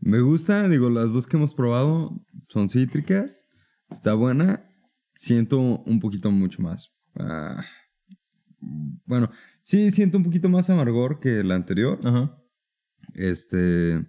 [0.01, 3.49] me gusta, digo, las dos que hemos probado son cítricas,
[3.91, 4.69] está buena,
[5.15, 6.93] siento un poquito mucho más.
[7.17, 7.65] ah,
[9.07, 9.31] bueno,
[9.63, 11.99] sí, siento un poquito más amargor que la anterior.
[12.05, 12.37] Ajá.
[13.15, 14.07] Este,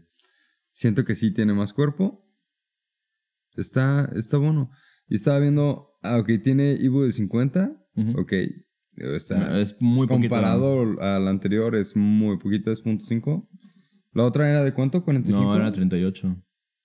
[0.73, 2.27] siento que sí tiene más cuerpo.
[3.55, 4.69] Está, está bueno.
[5.07, 8.21] Y estaba viendo, ah, ok, tiene Ibu de 50, Ujú.
[8.21, 8.33] ok,
[8.95, 10.29] está es muy poquito.
[10.29, 13.47] comparado al anterior es muy poquito, es .5.
[14.13, 15.03] La otra era de cuánto?
[15.03, 15.41] 45.
[15.43, 16.35] No, era 38.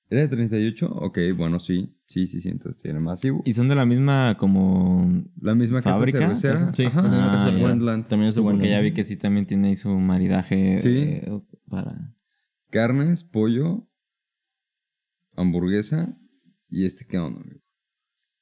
[0.08, 0.88] ¿Era de 38?
[0.92, 1.92] Ok, bueno, sí.
[2.06, 3.20] Sí, sí, sí, entonces tiene más.
[3.44, 5.24] Y son de la misma como...
[5.40, 6.18] La misma casa ¿Fábrica?
[6.20, 6.72] cervecera.
[6.74, 7.02] Sí, Ajá.
[7.02, 7.50] casa.
[7.66, 8.06] Wendland.
[8.06, 10.96] También es de Porque ya vi que sí también tiene ahí su maridaje Sí.
[11.00, 12.14] eh, para...
[12.70, 13.88] Carnes, pollo,
[15.34, 16.16] hamburguesa
[16.68, 17.60] y este qué onda, amigo?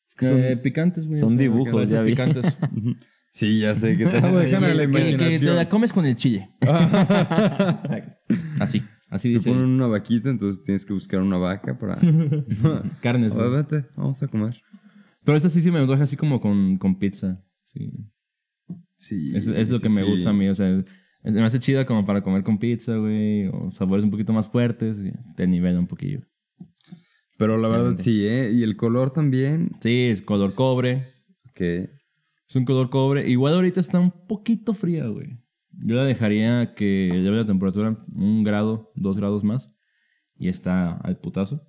[0.08, 1.18] Es que son- Eh, picantes, güey.
[1.18, 2.10] son dibujos, ya vi.
[2.12, 2.44] picantes.
[3.36, 5.56] Sí, ya sé que te lo dejan a la Que- que, te imaginación.
[5.56, 6.50] la comes con el chile.
[8.60, 8.80] Así.
[9.10, 9.50] Así Te dice.
[9.50, 11.96] ponen una vaquita, entonces tienes que buscar una vaca para...
[13.00, 13.56] Carnes, A ver, güey.
[13.62, 14.54] vete, vamos a comer.
[15.24, 17.42] Pero esta sí se me antoja así como con, con pizza.
[17.64, 17.90] Sí.
[18.96, 19.32] Sí.
[19.36, 20.10] Es, es lo que sí, me sí.
[20.10, 20.48] gusta a mí.
[20.48, 20.68] O sea,
[21.22, 23.46] es- me hace chida como para comer con pizza, güey.
[23.48, 24.98] O sabores un poquito más fuertes.
[25.36, 26.20] Te nivela un poquillo.
[27.38, 28.52] Pero la verdad sí, ¿eh?
[28.52, 29.70] Y el color también.
[29.80, 30.98] Sí, es color cobre.
[31.50, 31.88] Ok.
[32.54, 33.28] Es un color cobre.
[33.28, 35.40] Igual ahorita está un poquito fría, güey.
[35.72, 39.72] Yo la dejaría que lleve la temperatura un grado, dos grados más.
[40.36, 41.66] Y está al putazo.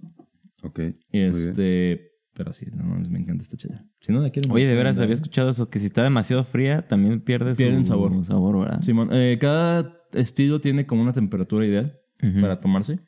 [0.62, 0.82] Ok.
[1.12, 3.84] Este, pero sí, no, me encanta esta chela.
[4.00, 4.32] Si no la.
[4.52, 7.80] Oye, de veras, había escuchado eso, que si está demasiado fría, también pierde Pierde su
[7.80, 8.24] el sabor.
[8.24, 8.82] sabor, ¿verdad?
[8.82, 12.00] Simón, eh, cada estilo tiene como una temperatura ideal
[12.41, 13.00] para tomarse.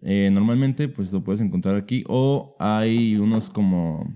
[0.00, 2.02] Eh, normalmente, pues lo puedes encontrar aquí.
[2.08, 4.10] O hay unos como.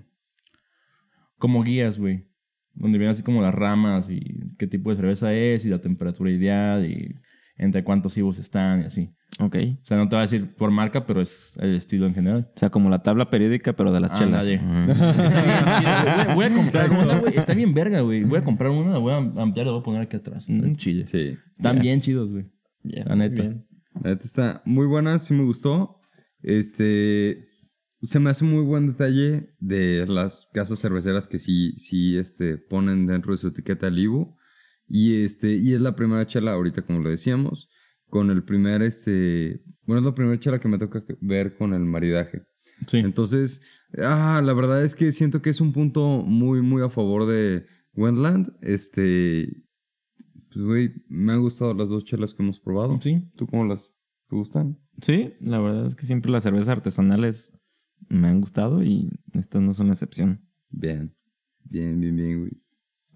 [1.36, 2.32] Como guías, güey.
[2.74, 4.20] Donde vienen así como las ramas y
[4.58, 7.14] qué tipo de cerveza es y la temperatura ideal y
[7.56, 9.10] entre cuántos ibos están y así.
[9.40, 9.56] Ok.
[9.82, 12.46] O sea, no te va a decir por marca, pero es el estilo en general.
[12.54, 14.46] O sea, como la tabla periódica, pero de las chelas.
[14.48, 14.92] Ándale.
[14.92, 15.10] Ajá.
[15.24, 16.34] Está bien güey.
[16.34, 17.38] Voy a comprar una, güey.
[17.38, 18.22] Está bien verga, güey.
[18.24, 20.48] Voy a comprar una, la voy a ampliar, la voy a poner aquí atrás.
[20.48, 21.06] En Chile.
[21.06, 21.36] Sí.
[21.56, 22.46] Están bien chidos, güey.
[22.82, 23.42] Ya, La neta.
[23.42, 23.66] bien.
[24.02, 26.00] La neta está muy buena, sí me gustó.
[26.42, 27.48] Este.
[28.04, 33.06] Se me hace muy buen detalle de las casas cerveceras que sí, sí este, ponen
[33.06, 34.36] dentro de su etiqueta el Ibu.
[34.86, 37.70] Y, este, y es la primera chela, ahorita como lo decíamos,
[38.10, 41.80] con el primer, este, bueno, es la primera chela que me toca ver con el
[41.80, 42.42] maridaje.
[42.86, 42.98] Sí.
[42.98, 43.62] Entonces,
[43.98, 47.64] ah, la verdad es que siento que es un punto muy, muy a favor de
[47.94, 48.52] Wendland.
[48.60, 49.64] Este,
[50.52, 53.00] pues, güey, me han gustado las dos chelas que hemos probado.
[53.00, 53.30] Sí.
[53.36, 53.90] ¿Tú cómo las
[54.28, 54.78] te gustan?
[55.00, 57.58] Sí, la verdad es que siempre las cervezas artesanales
[58.08, 60.40] me han gustado y estas no son la excepción.
[60.70, 61.14] Bien,
[61.64, 62.52] bien, bien, bien, güey.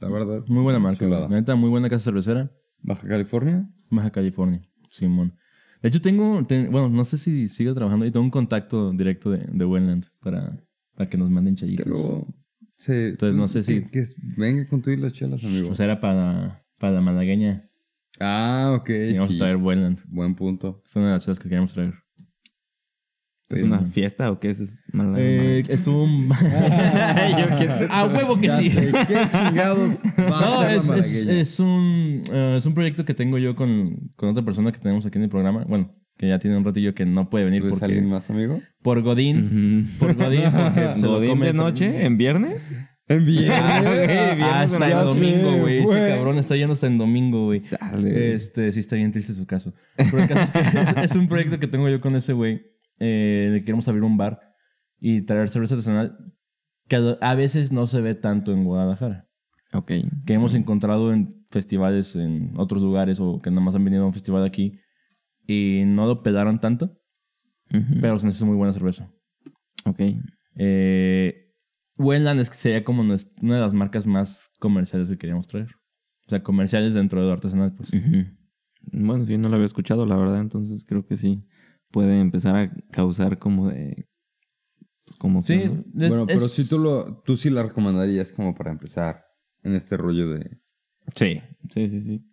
[0.01, 0.45] La verdad.
[0.47, 1.07] Muy buena marca.
[1.07, 2.53] La neta, muy buena casa cervecera.
[2.83, 3.69] Baja California.
[3.91, 4.63] Baja California.
[4.91, 5.35] Simón.
[5.83, 8.11] De hecho, tengo, ten- bueno, no sé si sigue trabajando ahí.
[8.11, 10.57] Tengo un contacto directo de, de Wendland para,
[10.95, 11.85] para que nos manden chelitos.
[11.87, 12.27] Pero.
[12.77, 14.05] Sí, Entonces, no sé si- que- que
[14.37, 15.71] venga con tú y las chelas, amigo.
[15.71, 17.69] O sea, era para, para la malagueña.
[18.21, 18.91] ah, ok.
[18.91, 19.37] Y vamos sí.
[19.37, 20.01] a traer Wendland.
[20.09, 20.81] Buen punto.
[20.87, 21.95] Es una de las chelas que queríamos traer.
[23.51, 24.61] ¿Es una fiesta o qué es?
[24.61, 26.29] es mala- Eh, es un...
[27.39, 27.93] Yo, ¿qué es eso?
[27.93, 28.71] ¡A huevo que Ya sí!
[28.71, 33.05] sé, ¿Qué chingados va No, a ser es, la es, un, eh, es un proyecto
[33.05, 35.65] que tengo yo con, con otra persona que tenemos aquí en el programa.
[35.67, 38.61] Bueno, que ya tiene un ratillo que no puede venir ¿Tú eres alguien más, amigo?
[38.83, 39.89] por Godín.
[39.99, 42.05] Por Godín, porque se lo ¿Godín come de noche?
[42.05, 42.73] ¿En viernes?
[43.07, 43.59] En viernes.
[43.63, 44.07] Ah, güey,
[44.37, 45.79] viernes hasta el domingo, sé, güey.
[45.85, 47.61] Ese cabrón está yendo hasta en domingo, güey.
[47.61, 48.35] Sale.
[48.35, 49.73] Este, sí está bien triste su caso.
[49.97, 52.63] Pero el caso es que es, es un proyecto que tengo yo con ese güey.
[53.01, 54.41] Eh, queremos abrir un bar
[54.99, 56.17] y traer cerveza artesanal
[56.89, 59.29] que a veces no se ve tanto en Guadalajara.
[59.73, 59.93] Ok.
[60.27, 64.07] Que hemos encontrado en festivales en otros lugares o que nada más han venido a
[64.07, 64.81] un festival aquí
[65.47, 66.99] y no lo pedaron tanto,
[68.01, 69.11] pero se necesita muy buena cerveza.
[69.85, 70.01] Ok.
[70.57, 71.53] Eh,
[71.97, 75.69] Wendland es que sería como una de las marcas más comerciales que queríamos traer.
[76.27, 77.91] O sea, comerciales dentro de lo artesanal, pues.
[78.93, 81.45] Bueno, sí, no lo había escuchado, la verdad, entonces creo que sí
[81.91, 84.07] puede empezar a causar como de...
[85.05, 85.85] Pues como Sí, ¿no?
[86.05, 89.25] es- Bueno, pero es- si tú lo, tú sí la recomendarías como para empezar
[89.63, 90.59] en este rollo de
[91.15, 92.25] Sí, sí, sí, sí.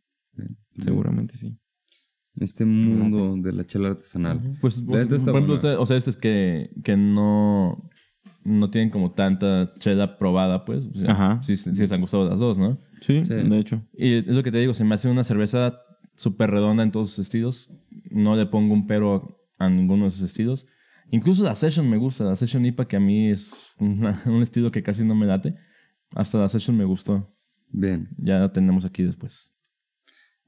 [0.78, 1.48] Seguramente sí.
[2.36, 4.58] en este mundo de la chela artesanal.
[4.60, 7.90] Pues, La pues, está por ejemplo, ustedes- o sea, este es que, que no,
[8.44, 10.84] no tienen como tanta chela probada, pues.
[10.94, 11.42] O sea, Ajá.
[11.44, 12.78] Sí, sí les han gustado las dos, ¿no?
[13.00, 13.34] Sí, Sí.
[13.36, 13.82] de hecho.
[13.94, 15.80] Y es lo que te digo, se me hace una cerveza
[16.16, 17.70] súper redonda en todos sus estilos.
[18.12, 20.66] No le pongo un pero a ninguno de sus estilos.
[21.12, 22.24] Incluso la Session me gusta.
[22.24, 25.56] La Session IPA, que a mí es una- un estilo que casi no me late.
[26.12, 27.36] Hasta la Session me gustó.
[27.70, 28.10] Bien.
[28.18, 29.52] Ya la tenemos aquí después.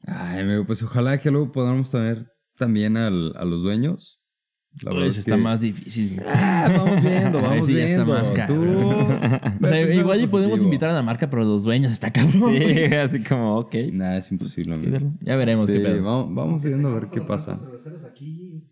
[0.06, 4.17] Ay, pues ojalá que luego podamos tener también al- a los dueños.
[4.84, 6.22] La verdad Ese es está que- más difícil.
[6.28, 8.14] Ah, vamos viendo, vamos Ese ya está viendo.
[8.14, 9.64] más Tú.
[9.66, 12.56] O sea, igual y podemos invitar a la marca, pero los dueños está cabrón.
[12.56, 13.76] Sí, así como, ok.
[13.94, 15.00] Nah, es imposible, amigo.
[15.22, 16.04] Ya veremos Sí, qué pedo.
[16.04, 17.58] vamos, vamos viendo a ver qué pasa.
[18.08, 18.64] aquí,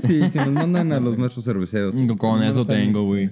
[0.22, 1.94] sí, si nos mandan a los maestros cerveceros.
[2.18, 3.30] Con eso tengo, güey.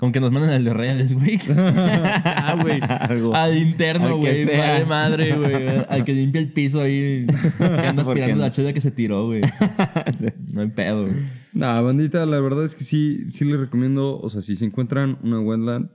[0.00, 1.38] Con que nos manden al de reales, güey.
[1.54, 2.80] ah, güey.
[2.80, 3.34] Algo.
[3.34, 4.46] Al interno, güey.
[4.46, 5.84] Vale madre, güey.
[5.90, 7.26] Al que limpia el piso ahí.
[7.58, 8.40] Que anda ¿Por qué aspirando no?
[8.40, 9.42] la chela que se tiró, güey.
[10.18, 10.28] Sí.
[10.54, 11.16] No hay pedo, güey.
[11.52, 15.18] Nah, bandita, la verdad es que sí, sí les recomiendo, o sea, si se encuentran
[15.22, 15.90] una Wendland,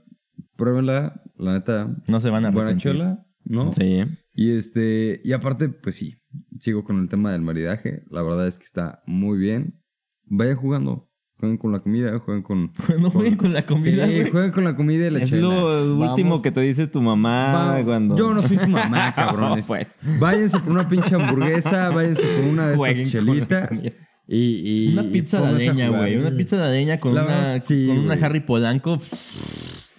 [0.54, 2.92] pruébenla, la neta, No se van a buena arrepentir.
[2.92, 3.72] chela, ¿no?
[3.72, 4.04] Sí.
[4.34, 6.22] Y este, y aparte, pues sí,
[6.60, 9.82] sigo con el tema del maridaje, la verdad es que está muy bien.
[10.26, 12.70] Vayan jugando, jueguen con la comida, jueguen con...
[13.00, 14.30] No jueguen con la comida, sí, güey.
[14.30, 15.42] jueguen con la comida y la Es chela.
[15.42, 18.16] lo último Vamos, que te dice tu mamá va- cuando...
[18.16, 19.64] Yo no soy su mamá, cabrones.
[19.64, 19.96] No, pues.
[20.18, 23.68] Váyanse por una pinche hamburguesa, váyanse por una de Jueguen estas la chelitas.
[23.68, 23.92] comida.
[24.28, 26.00] Y, y, Una pizza de pónganse a leña, jugar.
[26.02, 26.16] güey.
[26.16, 28.24] Una pizza de leña con La una, sí, con una güey.
[28.24, 29.00] Harry Polanco.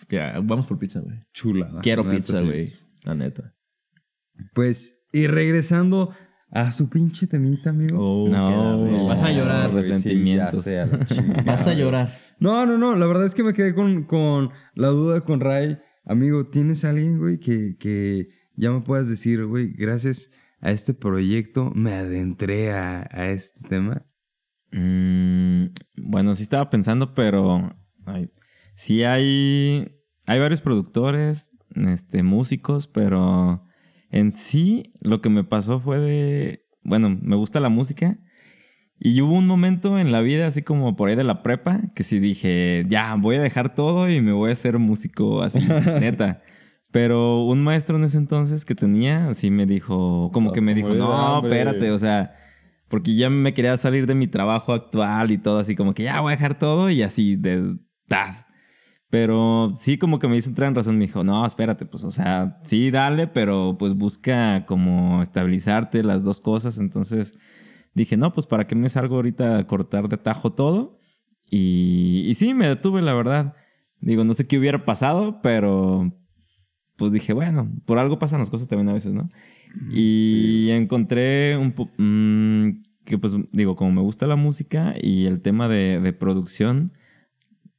[0.09, 1.17] Que, ah, vamos por pizza, güey.
[1.33, 1.69] Chula.
[1.81, 2.45] Quiero La neta, pizza, sí.
[2.45, 2.67] güey.
[3.05, 3.53] La neta.
[4.53, 6.11] Pues, y regresando
[6.49, 7.97] a su pinche temita, amigo.
[7.99, 9.05] Oh, No.
[9.07, 9.69] Vas a llorar.
[9.69, 10.65] sí, resentimientos.
[10.65, 12.17] ya sé, a la chingada, Vas a llorar.
[12.39, 12.95] No, no, no.
[12.95, 15.77] La verdad es que me quedé con, con la duda con Ray.
[16.05, 20.29] Amigo, ¿tienes alguien, güey, que, que ya me puedas decir, güey, gracias
[20.61, 24.05] a este proyecto me adentré a, a este tema?
[24.71, 25.65] Mm,
[25.97, 27.75] bueno, sí estaba pensando, pero
[28.05, 28.29] ay,
[28.75, 29.87] sí hay,
[30.25, 33.63] hay varios productores, este, músicos, pero
[34.11, 38.19] en sí lo que me pasó fue de, bueno, me gusta la música
[38.99, 42.03] y hubo un momento en la vida, así como por ahí de la prepa, que
[42.03, 45.59] sí dije, ya, voy a dejar todo y me voy a hacer músico, así,
[45.99, 46.41] neta.
[46.91, 50.89] Pero un maestro en ese entonces que tenía, así me dijo, como que me dijo,
[50.89, 51.51] no, hambre".
[51.51, 52.33] espérate, o sea,
[52.87, 56.19] porque ya me quería salir de mi trabajo actual y todo, así como que ya
[56.21, 57.75] voy a dejar todo y así de
[58.07, 58.46] tas.
[59.09, 60.97] Pero sí, como que me hizo entrar en razón.
[60.97, 66.23] Me dijo, no, espérate, pues, o sea, sí, dale, pero pues busca como estabilizarte las
[66.23, 66.77] dos cosas.
[66.77, 67.37] Entonces
[67.93, 70.99] dije, no, pues, ¿para qué me salgo ahorita a cortar de tajo todo?
[71.49, 73.53] Y, y sí, me detuve, la verdad.
[74.01, 76.13] Digo, no sé qué hubiera pasado, pero
[76.97, 79.29] pues dije, bueno, por algo pasan las cosas también a veces, ¿no?
[79.91, 82.69] Y encontré un po- mm,
[83.05, 86.91] que pues digo, como me gusta la música y el tema de, de producción,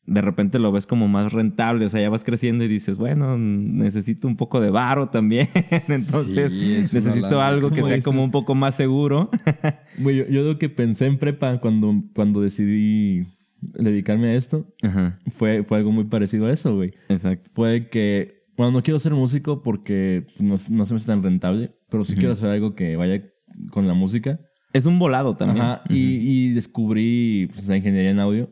[0.09, 3.36] de repente lo ves como más rentable, o sea, ya vas creciendo y dices, bueno,
[3.36, 5.48] necesito un poco de varo también,
[5.88, 8.04] entonces Sí, necesito algo que ¿Cómo sea dice?
[8.04, 9.30] como un poco más seguro.
[9.98, 13.26] Güey, yo, yo lo que pensé en prepa cuando, cuando decidí
[13.61, 16.94] dedicarme a esto Ajá, fue, fue algo muy parecido a eso, güey.
[17.09, 17.50] exacto.
[17.54, 21.72] Fue que, bueno, no quiero ser músico porque no, no se me hace tan rentable,
[21.90, 23.22] pero sí quiero hacer algo que vaya
[23.70, 24.40] con la música.
[24.72, 25.64] Es un volado también.
[25.64, 28.50] Ajá, y, y descubrí pues, la ingeniería en audio.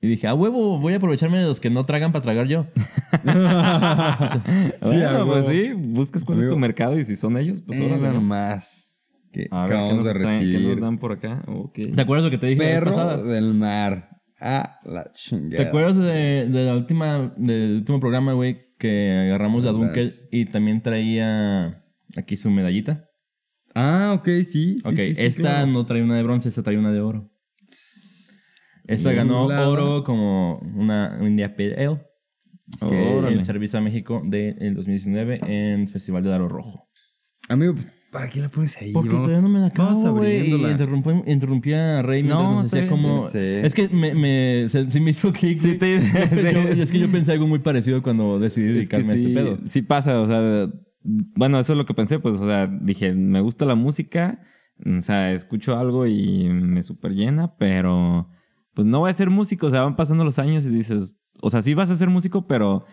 [0.00, 2.66] Y dije, a huevo, voy a aprovecharme de los que no tragan para tragar yo.
[4.80, 7.80] Sí, bueno, a pues sí, buscas cuál es tu mercado y si son ellos, pues
[7.80, 8.14] Eh, órale, ¿no?
[8.14, 9.00] nomás.
[9.32, 10.50] Que A ver, ¿qué nos, de traen?
[10.50, 11.42] ¿Qué nos dan por acá?
[11.46, 11.80] Ok.
[11.94, 14.08] ¿Te acuerdas lo que te dije la vez Perro del mar.
[14.40, 15.64] Ah, la chingada.
[15.64, 20.46] ¿Te acuerdas de, de la última, del último programa, güey, que agarramos a Dunkel y
[20.46, 21.82] también traía
[22.16, 23.04] aquí su medallita?
[23.74, 24.44] Ah, ok, sí.
[24.44, 25.66] sí ok, sí, sí, esta claro.
[25.66, 27.30] no trae una de bronce, esta trae una de oro.
[28.88, 31.54] Esta Y ganó oro como una India
[32.80, 33.36] Órale.
[33.36, 36.88] en Servicio a México del 2019 en Festival de Daro Rojo.
[37.48, 38.92] Amigo, pues, ¿para qué la pones ahí?
[38.92, 40.50] Porque Vamos- todavía no me la acabo, güey.
[40.50, 43.26] Y interrumpí, interrumpí a Rey mientras No, nos bien, como...
[43.34, 46.00] Es que me, me, se, sí me hizo clic, Sí, te-
[46.52, 49.24] Yo- yo- es que yo pensé algo muy parecido cuando decidí Es que dedicarme sí,
[49.24, 49.58] a este pedo.
[49.66, 50.70] sí pasa, o sea,
[51.02, 54.42] bueno, eso es lo que pensé, pues, o sea, dije, me gusta la música,
[54.84, 58.28] o sea, escucho algo y me super llena, pero
[58.78, 61.50] pues no voy a ser músico, o sea, van pasando los años y dices, o
[61.50, 62.84] sea, sí vas a ser músico, pero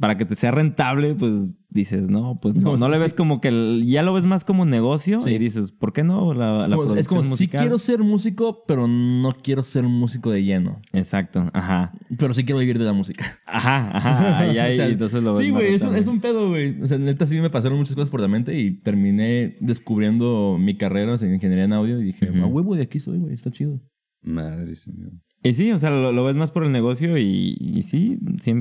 [0.00, 3.16] para que te sea rentable, pues dices, no, pues no, no le ves sí.
[3.18, 5.28] como que el- ya lo ves más como negocio Sí.
[5.32, 6.32] y dices, ¿por qué no?
[6.32, 10.42] La, la Como- es como, sí quiero ser músico, pero no quiero ser músico de
[10.42, 10.80] lleno.
[10.94, 11.92] Exacto, ajá.
[12.18, 13.38] Pero sí quiero vivir de la música.
[13.46, 14.38] Ajá, ajá.
[14.38, 16.00] Ahí, ahí, O sea, entonces lo sí, güey, es, un- rentable.
[16.00, 16.80] es un pedo, güey.
[16.80, 20.78] O sea, neta, sí me pasaron muchas cosas por la mente y terminé descubriendo mi
[20.78, 22.42] carrera en ingeniería en audio y dije, Ujú.
[22.42, 23.80] a huevo, de aquí soy, güey, está chido.
[24.24, 25.12] Madre señor.
[25.42, 28.54] Y sí, o sea, lo, lo ves más por el negocio y, y sí, sí,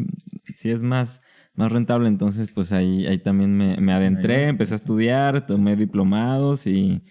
[0.54, 1.22] sí es más,
[1.56, 2.10] más rentable.
[2.10, 7.02] Entonces, pues ahí, ahí también me, me adentré, empecé a estudiar, tomé diplomados y,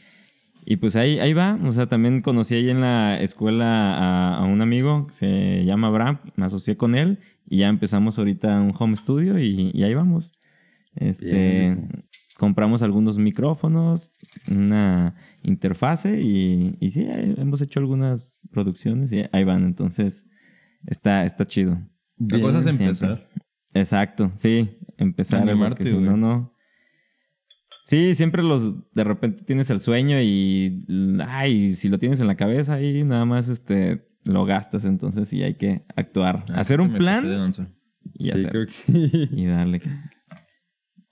[0.66, 1.58] y pues ahí, ahí va.
[1.64, 5.88] O sea, también conocí ahí en la escuela a, a un amigo que se llama
[5.88, 9.94] Abraham, me asocié con él y ya empezamos ahorita un home studio y, y ahí
[9.94, 10.34] vamos.
[10.96, 12.04] Este, Bien.
[12.38, 14.10] Compramos algunos micrófonos,
[14.50, 19.64] una interfase y, y sí, hemos hecho algunas producciones y ahí van.
[19.64, 20.26] Entonces,
[20.86, 21.80] está, está chido.
[22.18, 22.84] La cosa es siempre.
[22.86, 23.28] empezar.
[23.74, 26.54] Exacto, sí, empezar Animarte, si no, no.
[27.84, 30.78] Sí, siempre los de repente tienes el sueño y
[31.26, 35.42] ay, si lo tienes en la cabeza ahí nada más este lo gastas, entonces sí
[35.42, 37.68] hay que actuar, Ah, hacer un plan lanza.
[38.14, 39.28] y sí, hacer creo que sí.
[39.32, 39.80] y darle.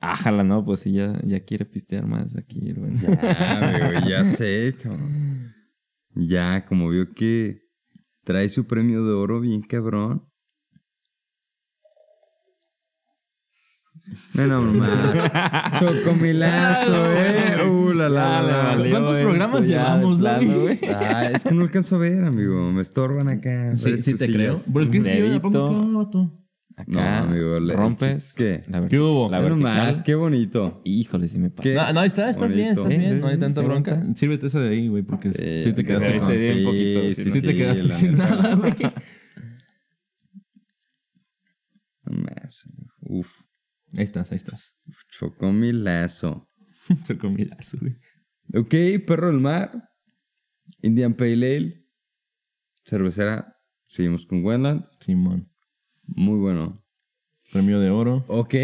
[0.01, 2.94] Ájala, no, pues sí ya ya quiere pistear más aquí, Rubén.
[2.96, 5.55] Ya, amigo, ya sé, cabrón.
[6.14, 7.62] Ya, como vio que
[8.24, 10.30] trae su premio de oro bien cabrón.
[14.34, 15.72] Bueno, mamá.
[15.78, 17.68] Chocomilazo, eh.
[17.68, 18.62] Uh, la la la.
[18.64, 20.80] valió ¿Cuántos programas llevamos, güey?
[20.88, 22.72] Ah, es que no alcanzo a ver, amigo.
[22.72, 23.76] Me estorban acá.
[23.76, 24.57] Sí, sí te creo.
[24.72, 26.39] Pero es que sí, yo
[26.87, 28.33] No, amigo, le- rompes.
[28.35, 29.31] que- la ¿Qué hubo?
[29.31, 29.76] La Ve vertical.
[29.76, 30.81] nomás, qué bonito.
[30.85, 31.62] Híjole, sí me pasa.
[31.68, 31.74] ¿Qué?
[31.74, 33.14] No, no, ahí está, estás bien, estás Sí, bien.
[33.16, 34.07] sí, no hay sí, tanta se bronca.
[34.14, 36.28] Sírvete esa de ahí, güey, porque sí, Sí, te quedaste con...
[36.33, 38.74] bien poquito, sí, Sí, te quedaste sin nada, güey.
[42.05, 42.68] Nomás,
[43.03, 43.31] Uf,
[43.97, 44.76] Ahí estás, ahí estás.
[44.87, 46.49] uf, chocomilazo.
[47.07, 47.97] Chocomilazo, güey.
[48.55, 49.91] Ok, perro del mar.
[50.83, 51.87] Indian Pale Ale.
[52.85, 53.57] Cervecera.
[53.87, 54.85] Seguimos con Wendland.
[55.01, 55.51] Simón.
[56.14, 56.82] Muy bueno.
[57.52, 58.24] Premio de oro.
[58.28, 58.54] Ok.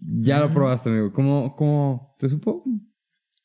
[0.00, 1.12] Ya lo probaste, amigo.
[1.12, 2.64] ¿Cómo, cómo te supo?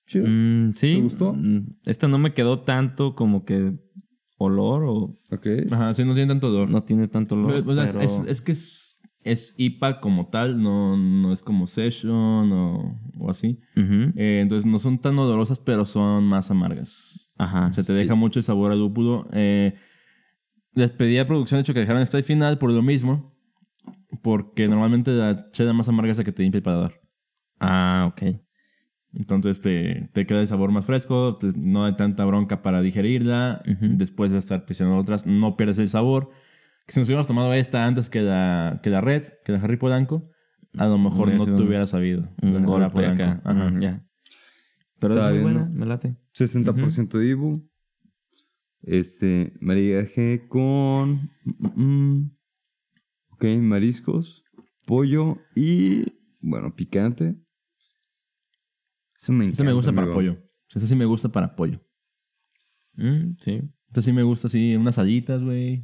[0.07, 0.25] Chido.
[0.27, 0.95] Mm, sí.
[0.95, 1.33] ¿Te gustó?
[1.33, 3.73] Mm, Esta no me quedó tanto como que
[4.37, 5.47] olor o Ok.
[5.71, 6.69] Ajá, sí, no tiene tanto olor.
[6.69, 7.63] no tiene tanto olor.
[7.63, 11.41] Pero, o sea, pero- es, es que es, es IPA como tal, no, no es
[11.41, 13.59] como session o, o así.
[13.75, 17.19] Eh, entonces no son tan olorosas, pero son más amargas.
[17.37, 17.67] Ajá.
[17.67, 17.99] O sea, te sí.
[17.99, 19.27] deja mucho el sabor a lúpulo.
[19.33, 19.75] Eh,
[20.77, 23.35] les pedí a producción, de hecho, que dejaran el final por lo mismo.
[24.21, 27.01] Porque normalmente la chela más amarga es la que te limpia el paladar.
[27.59, 28.39] Ah, ok.
[29.13, 33.61] Entonces te, te queda el sabor más fresco, te- no hay tanta bronca para digerirla.
[33.97, 36.29] Después de estar pisando otras, no pierdes el sabor.
[36.85, 39.77] Que si nos hubiéramos tomado esta antes que la, que la Red, que la Harry
[39.77, 40.29] Polanco,
[40.77, 42.29] a lo mejor no te hubiera sabido.
[42.41, 43.41] Un golpe acá.
[43.43, 43.67] Ajá.
[43.67, 44.05] Ujú, ya.
[44.99, 46.15] Pero es muy buena, me late.
[46.33, 47.67] 60% de Ibu.
[48.87, 51.29] Este, maridaje con.
[51.43, 52.37] mm, mm,
[53.31, 54.45] ok, mariscos,
[54.85, 56.05] pollo y.
[56.39, 57.35] Bueno, picante.
[59.19, 59.51] Eso me encanta.
[59.51, 60.37] Esta me gusta para pollo.
[60.73, 61.81] Esta sí me gusta para pollo.
[62.93, 63.61] Mm, sí.
[63.87, 65.83] Esta sí me gusta así, unas alitas, güey.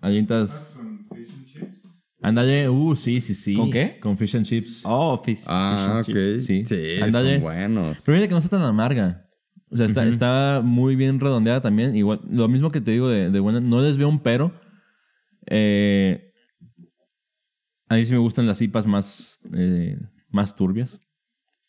[0.00, 0.74] Alitas.
[0.76, 2.14] Con fish and chips.
[2.20, 3.54] Ándale, uh, sí, sí, sí.
[3.54, 4.00] ¿Con qué?
[4.00, 4.82] Con fish and chips.
[4.84, 5.44] Oh, fish.
[5.46, 6.16] Ah, fish ok.
[6.16, 6.46] and chips.
[6.46, 6.64] sí.
[6.64, 8.02] Sí, son buenos.
[8.04, 9.24] Pero mira que no está tan amarga.
[9.74, 11.96] O sea, está, está muy bien redondeada también.
[11.96, 13.60] Igual, lo mismo que te digo de, de buena.
[13.60, 14.52] No les veo un pero.
[15.46, 16.32] Eh,
[17.88, 19.98] a mí sí me gustan las IPAs más, eh,
[20.30, 21.00] más turbias.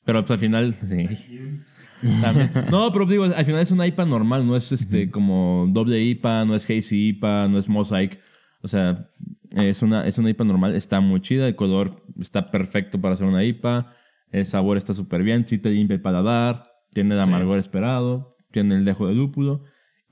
[0.04, 0.76] Pero pues, al final.
[0.88, 2.22] Sí.
[2.22, 2.52] También.
[2.70, 4.46] No, pero digo, al final es una IPA normal.
[4.46, 8.20] No es este como doble IPA, no es Hazy IPA, no es Mosaic.
[8.62, 9.10] O sea,
[9.56, 10.76] es una, es una IPA normal.
[10.76, 11.48] Está muy chida.
[11.48, 13.92] El color está perfecto para hacer una IPA.
[14.32, 15.48] El sabor está súper bien.
[15.48, 16.75] Sí te limpia el paladar.
[16.96, 18.38] Tiene el amargor esperado.
[18.52, 19.64] Tiene el dejo de lúpulo.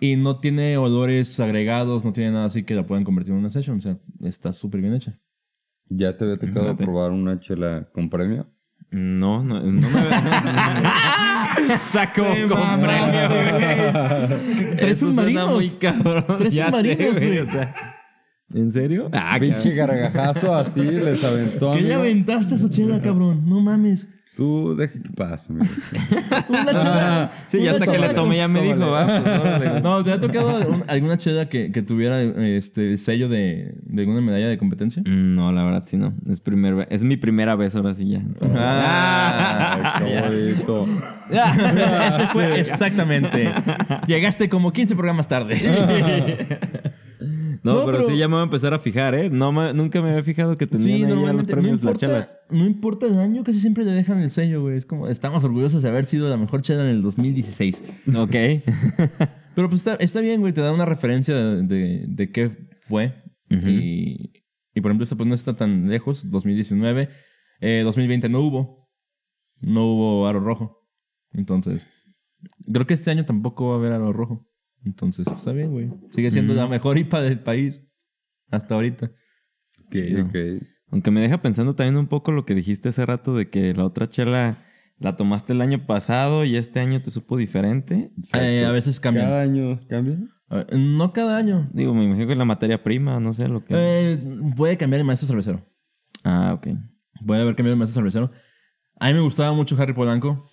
[0.02, 2.04] Y no tiene olores agregados.
[2.04, 3.78] No tiene nada así que la puedan convertir en una session.
[3.78, 5.18] O sea, está súper bien hecha.
[5.88, 6.84] ¿Ya te había tocado Fíjate.
[6.84, 8.50] probar una chela con premio?
[8.92, 9.80] No, no, no me
[11.86, 14.76] Sacó con premio, güey.
[14.82, 15.52] Tres submarinos.
[15.52, 16.26] muy cabrón.
[16.38, 17.40] Tres submarinos, güey.
[17.40, 17.74] o sea.
[18.54, 19.10] ¿En serio?
[19.14, 21.72] Ah, Pinche gargajazo así les aventó.
[21.72, 23.48] ¿Qué le aventaste a su chela, cabrón?
[23.48, 24.08] No mames.
[24.36, 25.72] Tú deja que pase, amigo.
[26.50, 27.32] Una chela.
[27.46, 28.76] Sí, ya una hasta que le tomé ya me Tómale.
[28.80, 29.82] dijo, va, pues órale.
[29.82, 34.02] No, ¿te ha tocado un- alguna chela que, que tuviera este el sello de, de
[34.02, 35.04] alguna medalla de competencia?
[35.06, 36.16] Mm, No, la verdad sí no.
[36.28, 38.18] Es, primer, es mi primera vez ahora sí ya.
[38.18, 40.88] Entonces- Ah, Qué bonito.
[42.10, 43.54] Ese fue exactamente.
[44.08, 45.56] Llegaste como 15 programas tarde.
[47.64, 49.30] No, No, pero, pero- sí ya me voy a empezar a fijar, ¿eh?
[49.30, 52.38] No me- nunca me había fijado que tenían ahí a los premios no las chelas.
[52.50, 54.76] no importa el año, casi siempre le dejan el sello, güey.
[54.78, 57.82] Es como, estamos orgullosos de haber sido la mejor chela en el 2016.
[58.18, 58.32] Ok.
[59.56, 62.50] Pero pues está, está bien, güey, te da una referencia de, de, de qué
[62.82, 63.24] fue.
[63.50, 64.34] Y,
[64.74, 67.10] y por ejemplo, esta pues no está tan lejos, 2019.
[67.62, 68.90] Eh, 2020 no hubo.
[69.62, 70.80] No hubo aro rojo.
[71.32, 71.88] Entonces,
[72.72, 74.50] creo que este año tampoco va a haber aro rojo.
[74.86, 75.92] Entonces, pues, está bien, güey.
[76.12, 77.82] Sigue siendo la mejor IPA del país.
[78.50, 79.12] Hasta ahorita.
[79.86, 80.26] Ok, Chido.
[80.26, 80.36] ok.
[80.92, 83.86] Aunque me deja pensando también un poco lo que dijiste hace rato de que la
[83.86, 84.58] otra chela
[85.00, 88.12] la tomaste el año pasado y este año te supo diferente.
[88.34, 89.24] Eh, a veces cambia.
[89.24, 90.18] Cada año cambia.
[90.72, 91.70] no cada año.
[91.74, 93.74] Digo, me imagino que la materia prima, no sé lo que.
[93.76, 94.20] Eh,
[94.56, 95.66] puede cambiar el maestro cervecero.
[96.24, 96.68] Ah, ok.
[97.26, 98.32] Puede haber cambiado el maestro cervecero.
[99.00, 100.46] A mí me gustaba mucho Harry Polanco.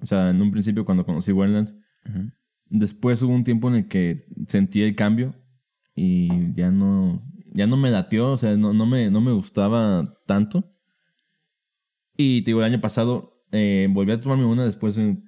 [0.00, 1.68] O sea, en un principio cuando conocí Wendland.
[2.08, 2.30] Ujú.
[2.70, 5.34] Después hubo un tiempo en el que sentí el cambio
[5.94, 7.22] y ya no,
[7.54, 10.68] ya no me latió, o sea, no, no, me, no me gustaba tanto.
[12.16, 15.20] Y te digo, el año pasado eh, volví a tomarme una después de De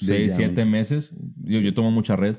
[0.00, 1.14] 6, ya 7 un- meses.
[1.44, 2.36] Yo, yo tomo mucha red.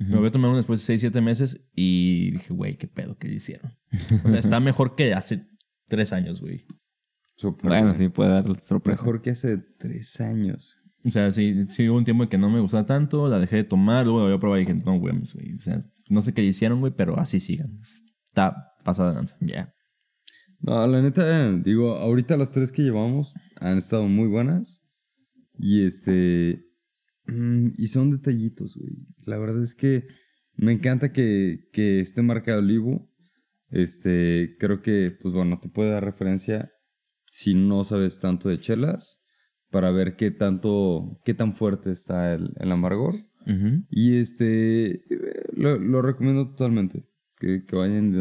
[0.00, 3.18] Me volví a tomar una después de 6, 7 meses y dije, güey, qué pedo
[3.18, 3.76] que le hicieron.
[4.24, 5.48] O sea, está mejor que hace
[5.86, 6.64] 3 años, güey.
[7.62, 7.94] Bueno, bien.
[7.94, 9.02] sí, puede dar sorpresa.
[9.02, 10.76] Mejor que hace tres años.
[11.04, 13.64] O sea, sí, sí hubo un tiempo que no me gustaba tanto, la dejé de
[13.64, 15.16] tomar, luego la voy a probar y dije, no, güey.
[15.22, 17.80] O sea, no sé qué hicieron, güey, pero así sigan.
[18.26, 19.36] Está pasada lanza.
[19.40, 19.72] Ya.
[20.60, 24.80] No, la neta, digo, ahorita las tres que llevamos han estado muy buenas.
[25.56, 26.64] Y este.
[27.26, 28.92] mm, y son detallitos, güey.
[29.24, 30.04] La verdad es que
[30.56, 33.08] me encanta que, que esté marcado el.
[33.70, 36.72] Este, creo que, pues bueno, te puede dar referencia
[37.30, 39.17] si no sabes tanto de chelas
[39.70, 43.16] para ver qué tanto, qué tan fuerte está el, el amargor.
[43.46, 43.84] Ujú.
[43.90, 45.00] Y este,
[45.54, 47.04] lo, lo recomiendo totalmente.
[47.40, 48.12] Que, que vayan.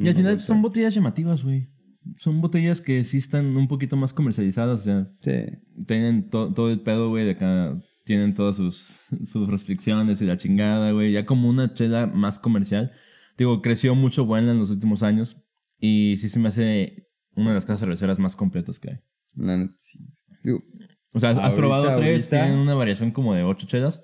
[0.00, 1.68] y al final son botellas llamativas, güey.
[2.16, 5.58] Son botellas que sí están un poquito más comercializadas, o sea, Sí.
[5.86, 7.80] tienen to- todo el pedo, güey, de acá.
[8.04, 11.12] Tienen todas sus, sus restricciones y la chingada, güey.
[11.12, 12.92] Ya como una chela más comercial.
[13.38, 15.36] Digo, creció mucho buena en los últimos años.
[15.80, 18.98] Y sí se me hace una de las casas cerveceras más completas que hay.
[19.34, 19.98] La neta, sí.
[20.42, 20.62] Digo,
[21.12, 22.42] O sea, has probado tres, ahorita.
[22.44, 24.00] tienen una variación como de ocho chelas.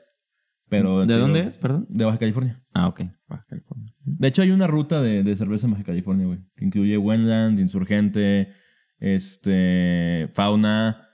[0.69, 1.87] Pero, ¿De dónde digo, es, perdón?
[1.89, 2.63] De Baja California.
[2.75, 3.01] Ah, ok.
[3.27, 3.95] Baja California.
[4.05, 6.41] De hecho, hay una ruta de, de cerveza en Baja California, güey.
[6.57, 8.53] Que incluye Wendland, Insurgente,
[8.99, 11.09] este, Fauna,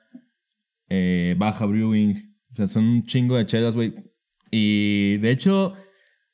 [0.88, 2.36] eh, Baja Brewing.
[2.52, 3.94] O sea, son un chingo de chelas, güey.
[4.50, 5.74] Y de hecho,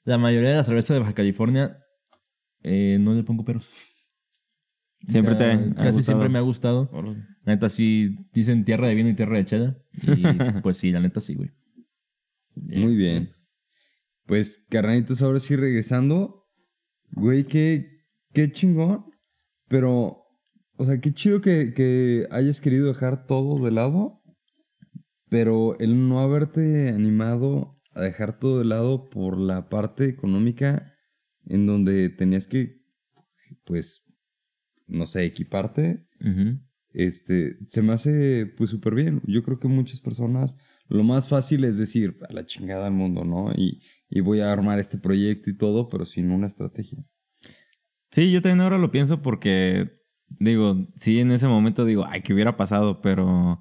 [0.05, 1.76] la mayoría de la cerveza de Baja California
[2.62, 3.70] eh, no le pongo peros.
[5.09, 6.03] O Siempre sea, te ha Casi gustado.
[6.03, 6.90] siempre me ha gustado.
[7.44, 9.78] La neta sí, dicen tierra de vino y tierra de chela.
[10.03, 10.22] Y
[10.62, 11.51] pues sí, la neta sí, güey.
[12.55, 13.30] Muy bien.
[14.26, 16.46] Pues, carnalitos, ahora sí regresando.
[17.12, 19.07] Güey, qué, qué chingón.
[19.68, 20.24] Pero,
[20.76, 24.22] o sea, qué chido que, que hayas querido dejar todo de lado.
[25.28, 30.92] Pero el no haberte animado a dejar todo de lado por la parte económica
[31.46, 32.82] en donde tenías que,
[33.64, 34.09] pues,
[34.91, 36.07] no sé, equiparte
[36.93, 39.22] este, se me hace pues súper bien.
[39.26, 40.57] Yo creo que muchas personas
[40.88, 43.53] lo más fácil es decir, a la chingada del mundo, ¿no?
[43.57, 46.99] Y, y voy a armar este proyecto y todo, pero sin una estrategia.
[48.11, 49.88] Sí, yo también ahora lo pienso porque,
[50.28, 53.61] digo, sí, en ese momento digo, ay, que hubiera pasado, pero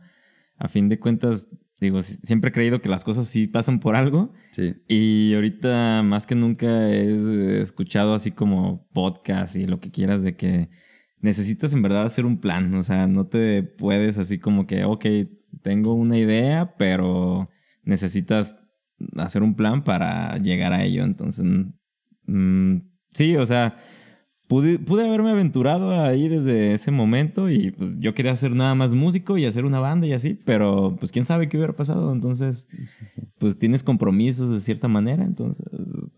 [0.58, 1.50] a fin de cuentas,
[1.80, 4.34] digo, si- siempre he creído que las cosas sí pasan por algo.
[4.52, 4.74] Sí.
[4.88, 10.36] Y ahorita más que nunca he escuchado así como podcast y lo que quieras de
[10.36, 10.70] que
[11.22, 12.74] necesitas en verdad hacer un plan.
[12.76, 15.06] O sea, no te puedes así como que, ok,
[15.62, 17.50] tengo una idea, pero
[17.84, 18.60] necesitas
[19.18, 21.04] hacer un plan para llegar a ello.
[21.04, 21.46] Entonces,
[22.26, 22.76] mm,
[23.14, 23.78] sí, o sea,
[24.48, 28.94] pude, pude haberme aventurado ahí desde ese momento y pues yo quería ser nada más
[28.94, 32.12] músico y hacer una banda y así, pero pues quién sabe qué hubiera pasado.
[32.12, 32.68] Entonces,
[33.38, 35.24] pues tienes compromisos de cierta manera.
[35.24, 35.66] Entonces,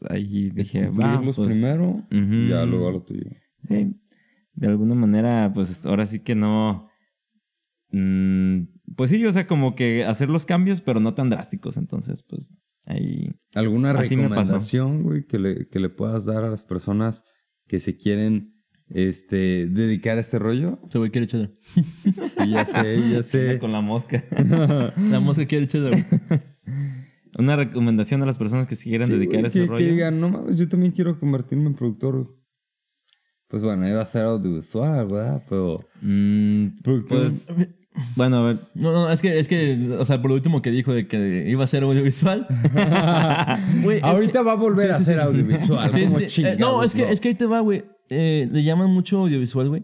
[0.09, 2.33] ahí dije, va, cumplirlos pues, primero Ujú.
[2.33, 3.31] y ya luego a lo tuyo.
[3.67, 3.95] Sí,
[4.53, 6.89] de alguna manera, pues ahora sí que no.
[7.89, 8.61] mm,
[8.95, 11.77] pues sí, o sea, como que hacer los cambios, pero no tan drásticos.
[11.77, 12.53] Entonces, pues
[12.85, 13.31] ahí.
[13.55, 17.23] ¿Alguna Así recomendación, güey, que le, que le puedas dar a las personas
[17.67, 20.79] que se quieren este, dedicar a este rollo?
[20.89, 21.51] Ese güey quiere chela.
[21.73, 23.59] Sí, ya sé, ya sé.
[23.59, 24.23] Con la mosca.
[24.97, 26.05] La mosca quiere güey.
[27.37, 29.77] Una recomendación a las personas que se quieran Sí, dedicar a ese que, rollo.
[29.77, 32.37] que digan, no mames, yo también quiero convertirme en productor.
[33.51, 35.43] Pues bueno, iba a ser audiovisual, ¿verdad?
[35.49, 35.85] Pero...
[36.01, 36.67] Mm,
[37.07, 37.53] pues.
[38.15, 38.59] Bueno, a ver.
[38.73, 41.49] No, no, es que, es que, o sea, por lo último que dijo de que
[41.49, 42.47] iba a ser audiovisual.
[44.01, 45.25] Ahorita que- va a volver Sí, a sí, ser sí.
[45.25, 45.91] audiovisual.
[45.91, 46.19] Como.
[46.19, 47.83] Eh, no, es que, es que ahí te va, güey.
[48.09, 49.83] Eh, le llaman mucho audiovisual, güey.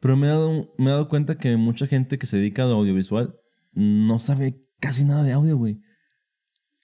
[0.00, 2.66] Pero me he, dado, me he dado cuenta que mucha gente que se dedica a
[2.66, 3.34] lo audiovisual
[3.74, 5.78] no sabe casi nada de audio, güey.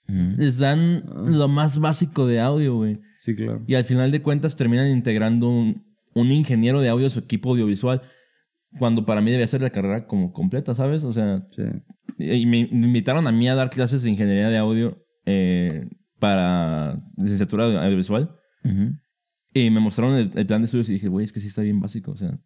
[0.07, 0.35] Mm.
[0.39, 3.01] Les dan lo más básico de audio, güey.
[3.19, 3.65] Sí, claro.
[3.67, 5.88] Y al final de cuentas terminan integrando un,
[6.21, 8.03] un ingeniero de audio a su equipo audiovisual.
[8.79, 11.03] Cuando para mí debía ser la carrera como completa, ¿sabes?
[11.05, 11.63] O sea, Sí.
[12.19, 15.89] y me, me invitaron a mí a dar clases de ingeniería de audio eh,
[16.19, 18.35] para licenciatura audiovisual.
[19.55, 21.63] Y me mostraron el, el plan de estudios y dije, güey, es que sí está
[21.63, 22.11] bien básico.
[22.13, 22.39] O sea,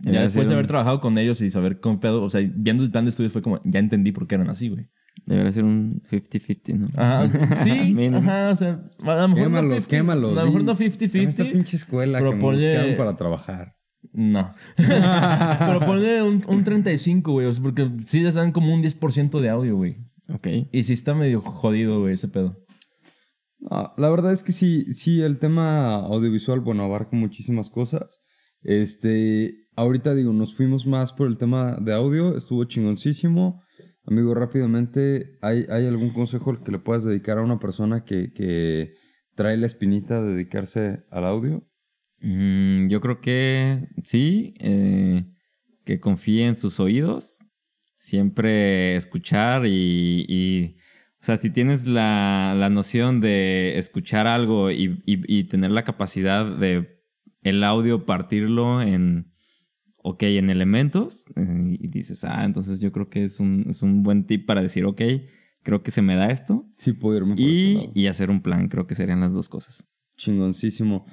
[0.00, 2.90] ya después de haber trabajado con ellos y saber cómo pedo, o sea, viendo el
[2.90, 4.88] plan de estudios fue como, ya entendí por qué eran así, güey.
[5.26, 6.88] Debería ser un 50-50, ¿no?
[6.96, 10.38] Ajá, sí, ajá, o sea, a lo mejor Quémalos, no 50, quémalos.
[10.38, 11.04] A lo mejor no "Con Esta
[11.44, 11.52] 50-50.
[11.52, 13.76] pinche escuela pero que me buscaron para trabajar.
[14.12, 14.54] No.
[14.76, 19.40] pero ponle un, un 35, güey, o sea, porque sí les dan como un 10%
[19.40, 19.98] de audio, güey.
[20.32, 20.46] Ok.
[20.72, 22.56] Y sí está medio jodido, güey, ese pedo.
[23.70, 28.22] Ah, la verdad es que sí, sí, el tema audiovisual, bueno, abarca muchísimas cosas.
[28.62, 33.62] Este, ahorita digo, nos fuimos más por el tema de audio, estuvo chingoncísimo.
[34.10, 38.94] Amigo, rápidamente, ¿hay, hay algún consejo que le puedas dedicar a una persona que, que
[39.36, 41.64] trae la espinita de dedicarse al audio?
[42.18, 45.24] Mm, yo creo que sí, eh,
[45.84, 47.44] que confíe en sus oídos,
[47.98, 50.76] siempre escuchar y,
[51.20, 56.44] o sea, si tienes la, la noción de escuchar algo y- y tener la capacidad
[56.44, 56.98] de
[57.42, 59.29] el audio partirlo en,
[60.02, 64.02] ok, en elementos, eh, y dices, ah, entonces yo creo que es un, es un
[64.02, 65.00] buen tip para decir, ok,
[65.62, 67.92] creo que se me da esto, Sí, puedo irme por ese y, lado.
[67.94, 69.88] y hacer un plan, creo que serían las dos cosas.
[70.16, 71.04] Chingoncísimo.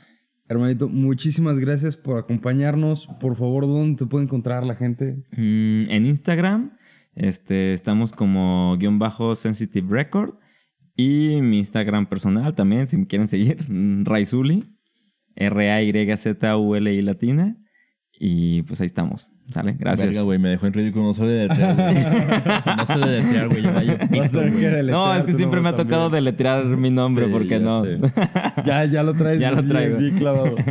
[0.49, 3.07] Hermanito, muchísimas gracias por acompañarnos.
[3.19, 5.17] Por favor, ¿dónde te puede encontrar la gente?
[5.31, 6.71] Mm, en Instagram
[7.15, 10.35] este, estamos como guion bajo sensitive record
[10.95, 13.57] y mi Instagram personal también, si me quieren seguir,
[14.05, 14.63] Raizuli,
[15.35, 17.57] R-A-Y-Z-U-L-I latina.
[18.19, 19.75] Y pues ahí estamos, ¿sale?
[19.77, 20.07] Gracias.
[20.07, 21.05] Verga, güey, me dejó en ridículo.
[21.05, 22.77] No sé deletrear.
[22.77, 23.63] No sé deletrear, güey.
[24.87, 27.83] No, es que siempre me ha tocado deletrear mi nombre, Sí, porque ya no.
[27.83, 27.97] sé.
[28.65, 29.39] Ya, ya lo traes.
[29.39, 29.97] Ya lo bien- traigo.
[29.97, 30.55] bien clavado.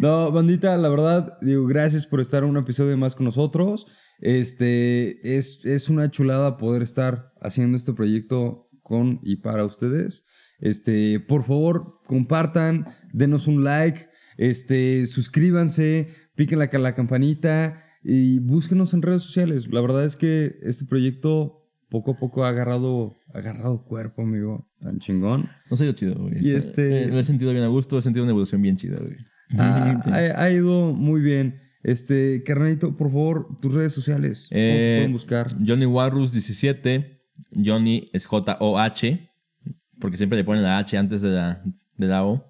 [0.00, 3.84] No, bandita, la verdad, digo, gracias por estar un episodio más con nosotros.
[4.20, 10.24] Este, es, es una chulada poder estar haciendo este proyecto con y para ustedes.
[10.60, 14.06] Este, por favor, compartan, denos un like,
[14.36, 16.08] este, suscríbanse,
[16.38, 19.68] piquen la, la campanita y búsquenos en redes sociales.
[19.70, 24.66] La verdad es que este proyecto poco a poco ha agarrado, agarrado cuerpo, amigo.
[24.80, 25.48] Tan chingón.
[25.70, 26.34] No ha ido chido, güey.
[26.40, 29.16] Y este- Lo he sentido bien a gusto, he sentido una evolución bien chida, güey.
[29.58, 31.60] Ha, ha- ha ido muy bien.
[31.82, 34.46] Este, carnalito, por favor, tus redes sociales.
[34.50, 35.56] ¿Cómo te Eh, pueden buscar?
[35.66, 37.20] Johnny Warrus 17.
[37.64, 39.30] Johnny es J-O-H.
[40.00, 41.62] Porque siempre le ponen la H antes de la,
[41.96, 42.44] de la O.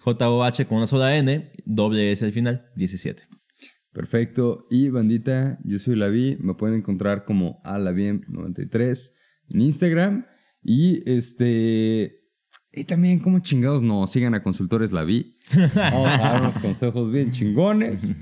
[0.00, 3.22] J-O-H con una sola N, doble S al final, 17.
[3.92, 4.66] Perfecto.
[4.70, 6.36] Y bandita, yo soy Lavi.
[6.40, 9.10] Me pueden encontrar como Alaviem93
[9.50, 10.26] en Instagram.
[10.62, 12.20] Y este.
[12.72, 15.38] Y también, como chingados, no, sigan a Consultores Lavi.
[15.74, 18.14] Vamos a dar unos consejos bien chingones.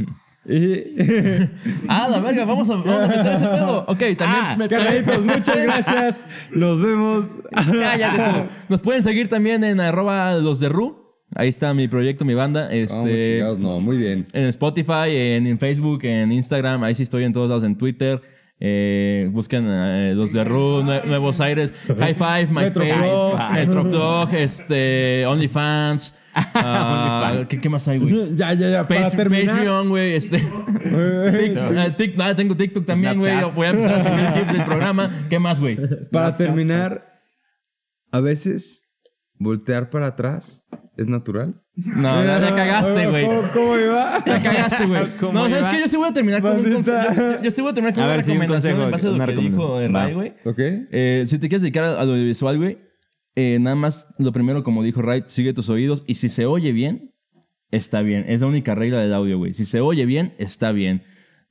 [0.47, 0.85] Y.
[1.89, 3.85] Ah, la verga, vamos a, vamos a meter ese pedo.
[3.89, 4.45] Ok, también.
[4.45, 6.27] Ah, me- Carnalitos, muchas gracias.
[6.53, 7.27] Nos vemos.
[7.53, 8.49] Cállate tú.
[8.68, 11.04] Nos pueden seguir también en arroba los de Ru.
[11.35, 12.72] Ahí está mi proyecto, mi banda.
[12.72, 14.24] Este, no, muy bien.
[14.32, 16.82] en Spotify, en, en Facebook, en Instagram.
[16.85, 18.20] Ahí sí estoy en todos lados, en Twitter.
[18.61, 22.95] Eh, busquen eh, los de Ru, Nue- Nuevos Aires, High Five, MySpace,
[23.66, 24.32] Metroflog.
[24.35, 26.16] Este, OnlyFans.
[26.35, 28.32] ah, ¿qué, qué más hay, güey?
[28.37, 28.89] Ya, ya, ya.
[28.89, 29.57] Para Page- terminar.
[29.57, 30.14] Patreon, güey.
[30.14, 33.32] Este, Eh, Tik- ah, tengo TikTok también, güey.
[33.55, 35.26] Voy a empezar a subir clips del programa.
[35.28, 35.76] ¿Qué más, güey?
[36.12, 37.05] Para terminar,
[38.12, 38.89] a veces
[39.37, 40.66] voltear para atrás
[40.97, 41.61] es natural.
[41.75, 43.27] No, ya te cagaste, güey.
[43.27, 44.23] ¿Cómo, cómo iba?
[44.25, 45.17] Te cagaste, güey.
[45.21, 45.81] ¿Cómo No, ¿sabes qué?
[45.81, 47.05] Yo sí voy a terminar con un Bandita.
[47.07, 47.43] consejo.
[47.43, 49.07] Yo sí voy a terminar con A una ver, sí, un recomendación consejo, en base
[49.07, 49.95] a lo que dijo recomendación.
[49.95, 50.33] Ray, güey.
[50.45, 50.59] ¿Ok?
[50.93, 52.79] Eh, si te quieres dedicar a lo visual, güey,
[53.35, 56.73] eh, nada más lo primero, como dijo Ray, sigue tus oídos y si se oye
[56.73, 57.13] bien,
[57.71, 58.25] está bien.
[58.29, 59.55] Es la única regla del audio, güey.
[59.55, 61.03] Si se oye bien, está bien.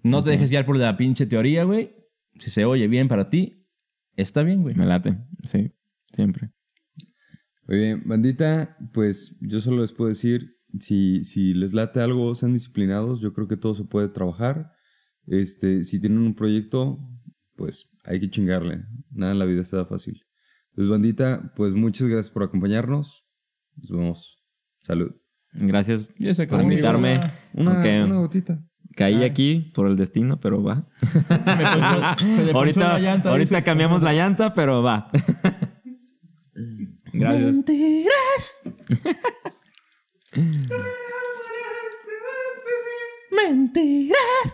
[0.01, 1.91] No te dejes guiar por la pinche teoría, güey.
[2.39, 3.67] Si se oye bien para ti,
[4.15, 4.75] está bien, güey.
[4.75, 5.71] Me late, sí,
[6.13, 6.51] siempre.
[7.73, 12.53] Muy bien, bandita, pues yo solo les puedo decir, si, si les late algo, sean
[12.53, 14.73] disciplinados, yo creo que todo se puede trabajar.
[15.25, 16.99] Este, si tienen un proyecto,
[17.55, 18.83] pues hay que chingarle.
[19.09, 20.21] Nada en la vida se da fácil.
[20.69, 23.25] Entonces, bandita, pues muchas gracias por acompañarnos.
[23.75, 24.45] Nos vemos.
[24.81, 25.09] Salud.
[25.53, 26.05] Gracias
[26.35, 27.19] se por invitarme.
[27.55, 28.63] Una, gotita.
[28.95, 30.87] caí aquí por el destino, pero va.
[30.99, 35.09] Se me ponchó- se le ponchó ahorita la llanta, ahorita cambiamos la llanta, pero va.
[37.13, 37.53] Gracias.
[37.53, 38.61] Mentiras.
[43.31, 44.51] Mentiras.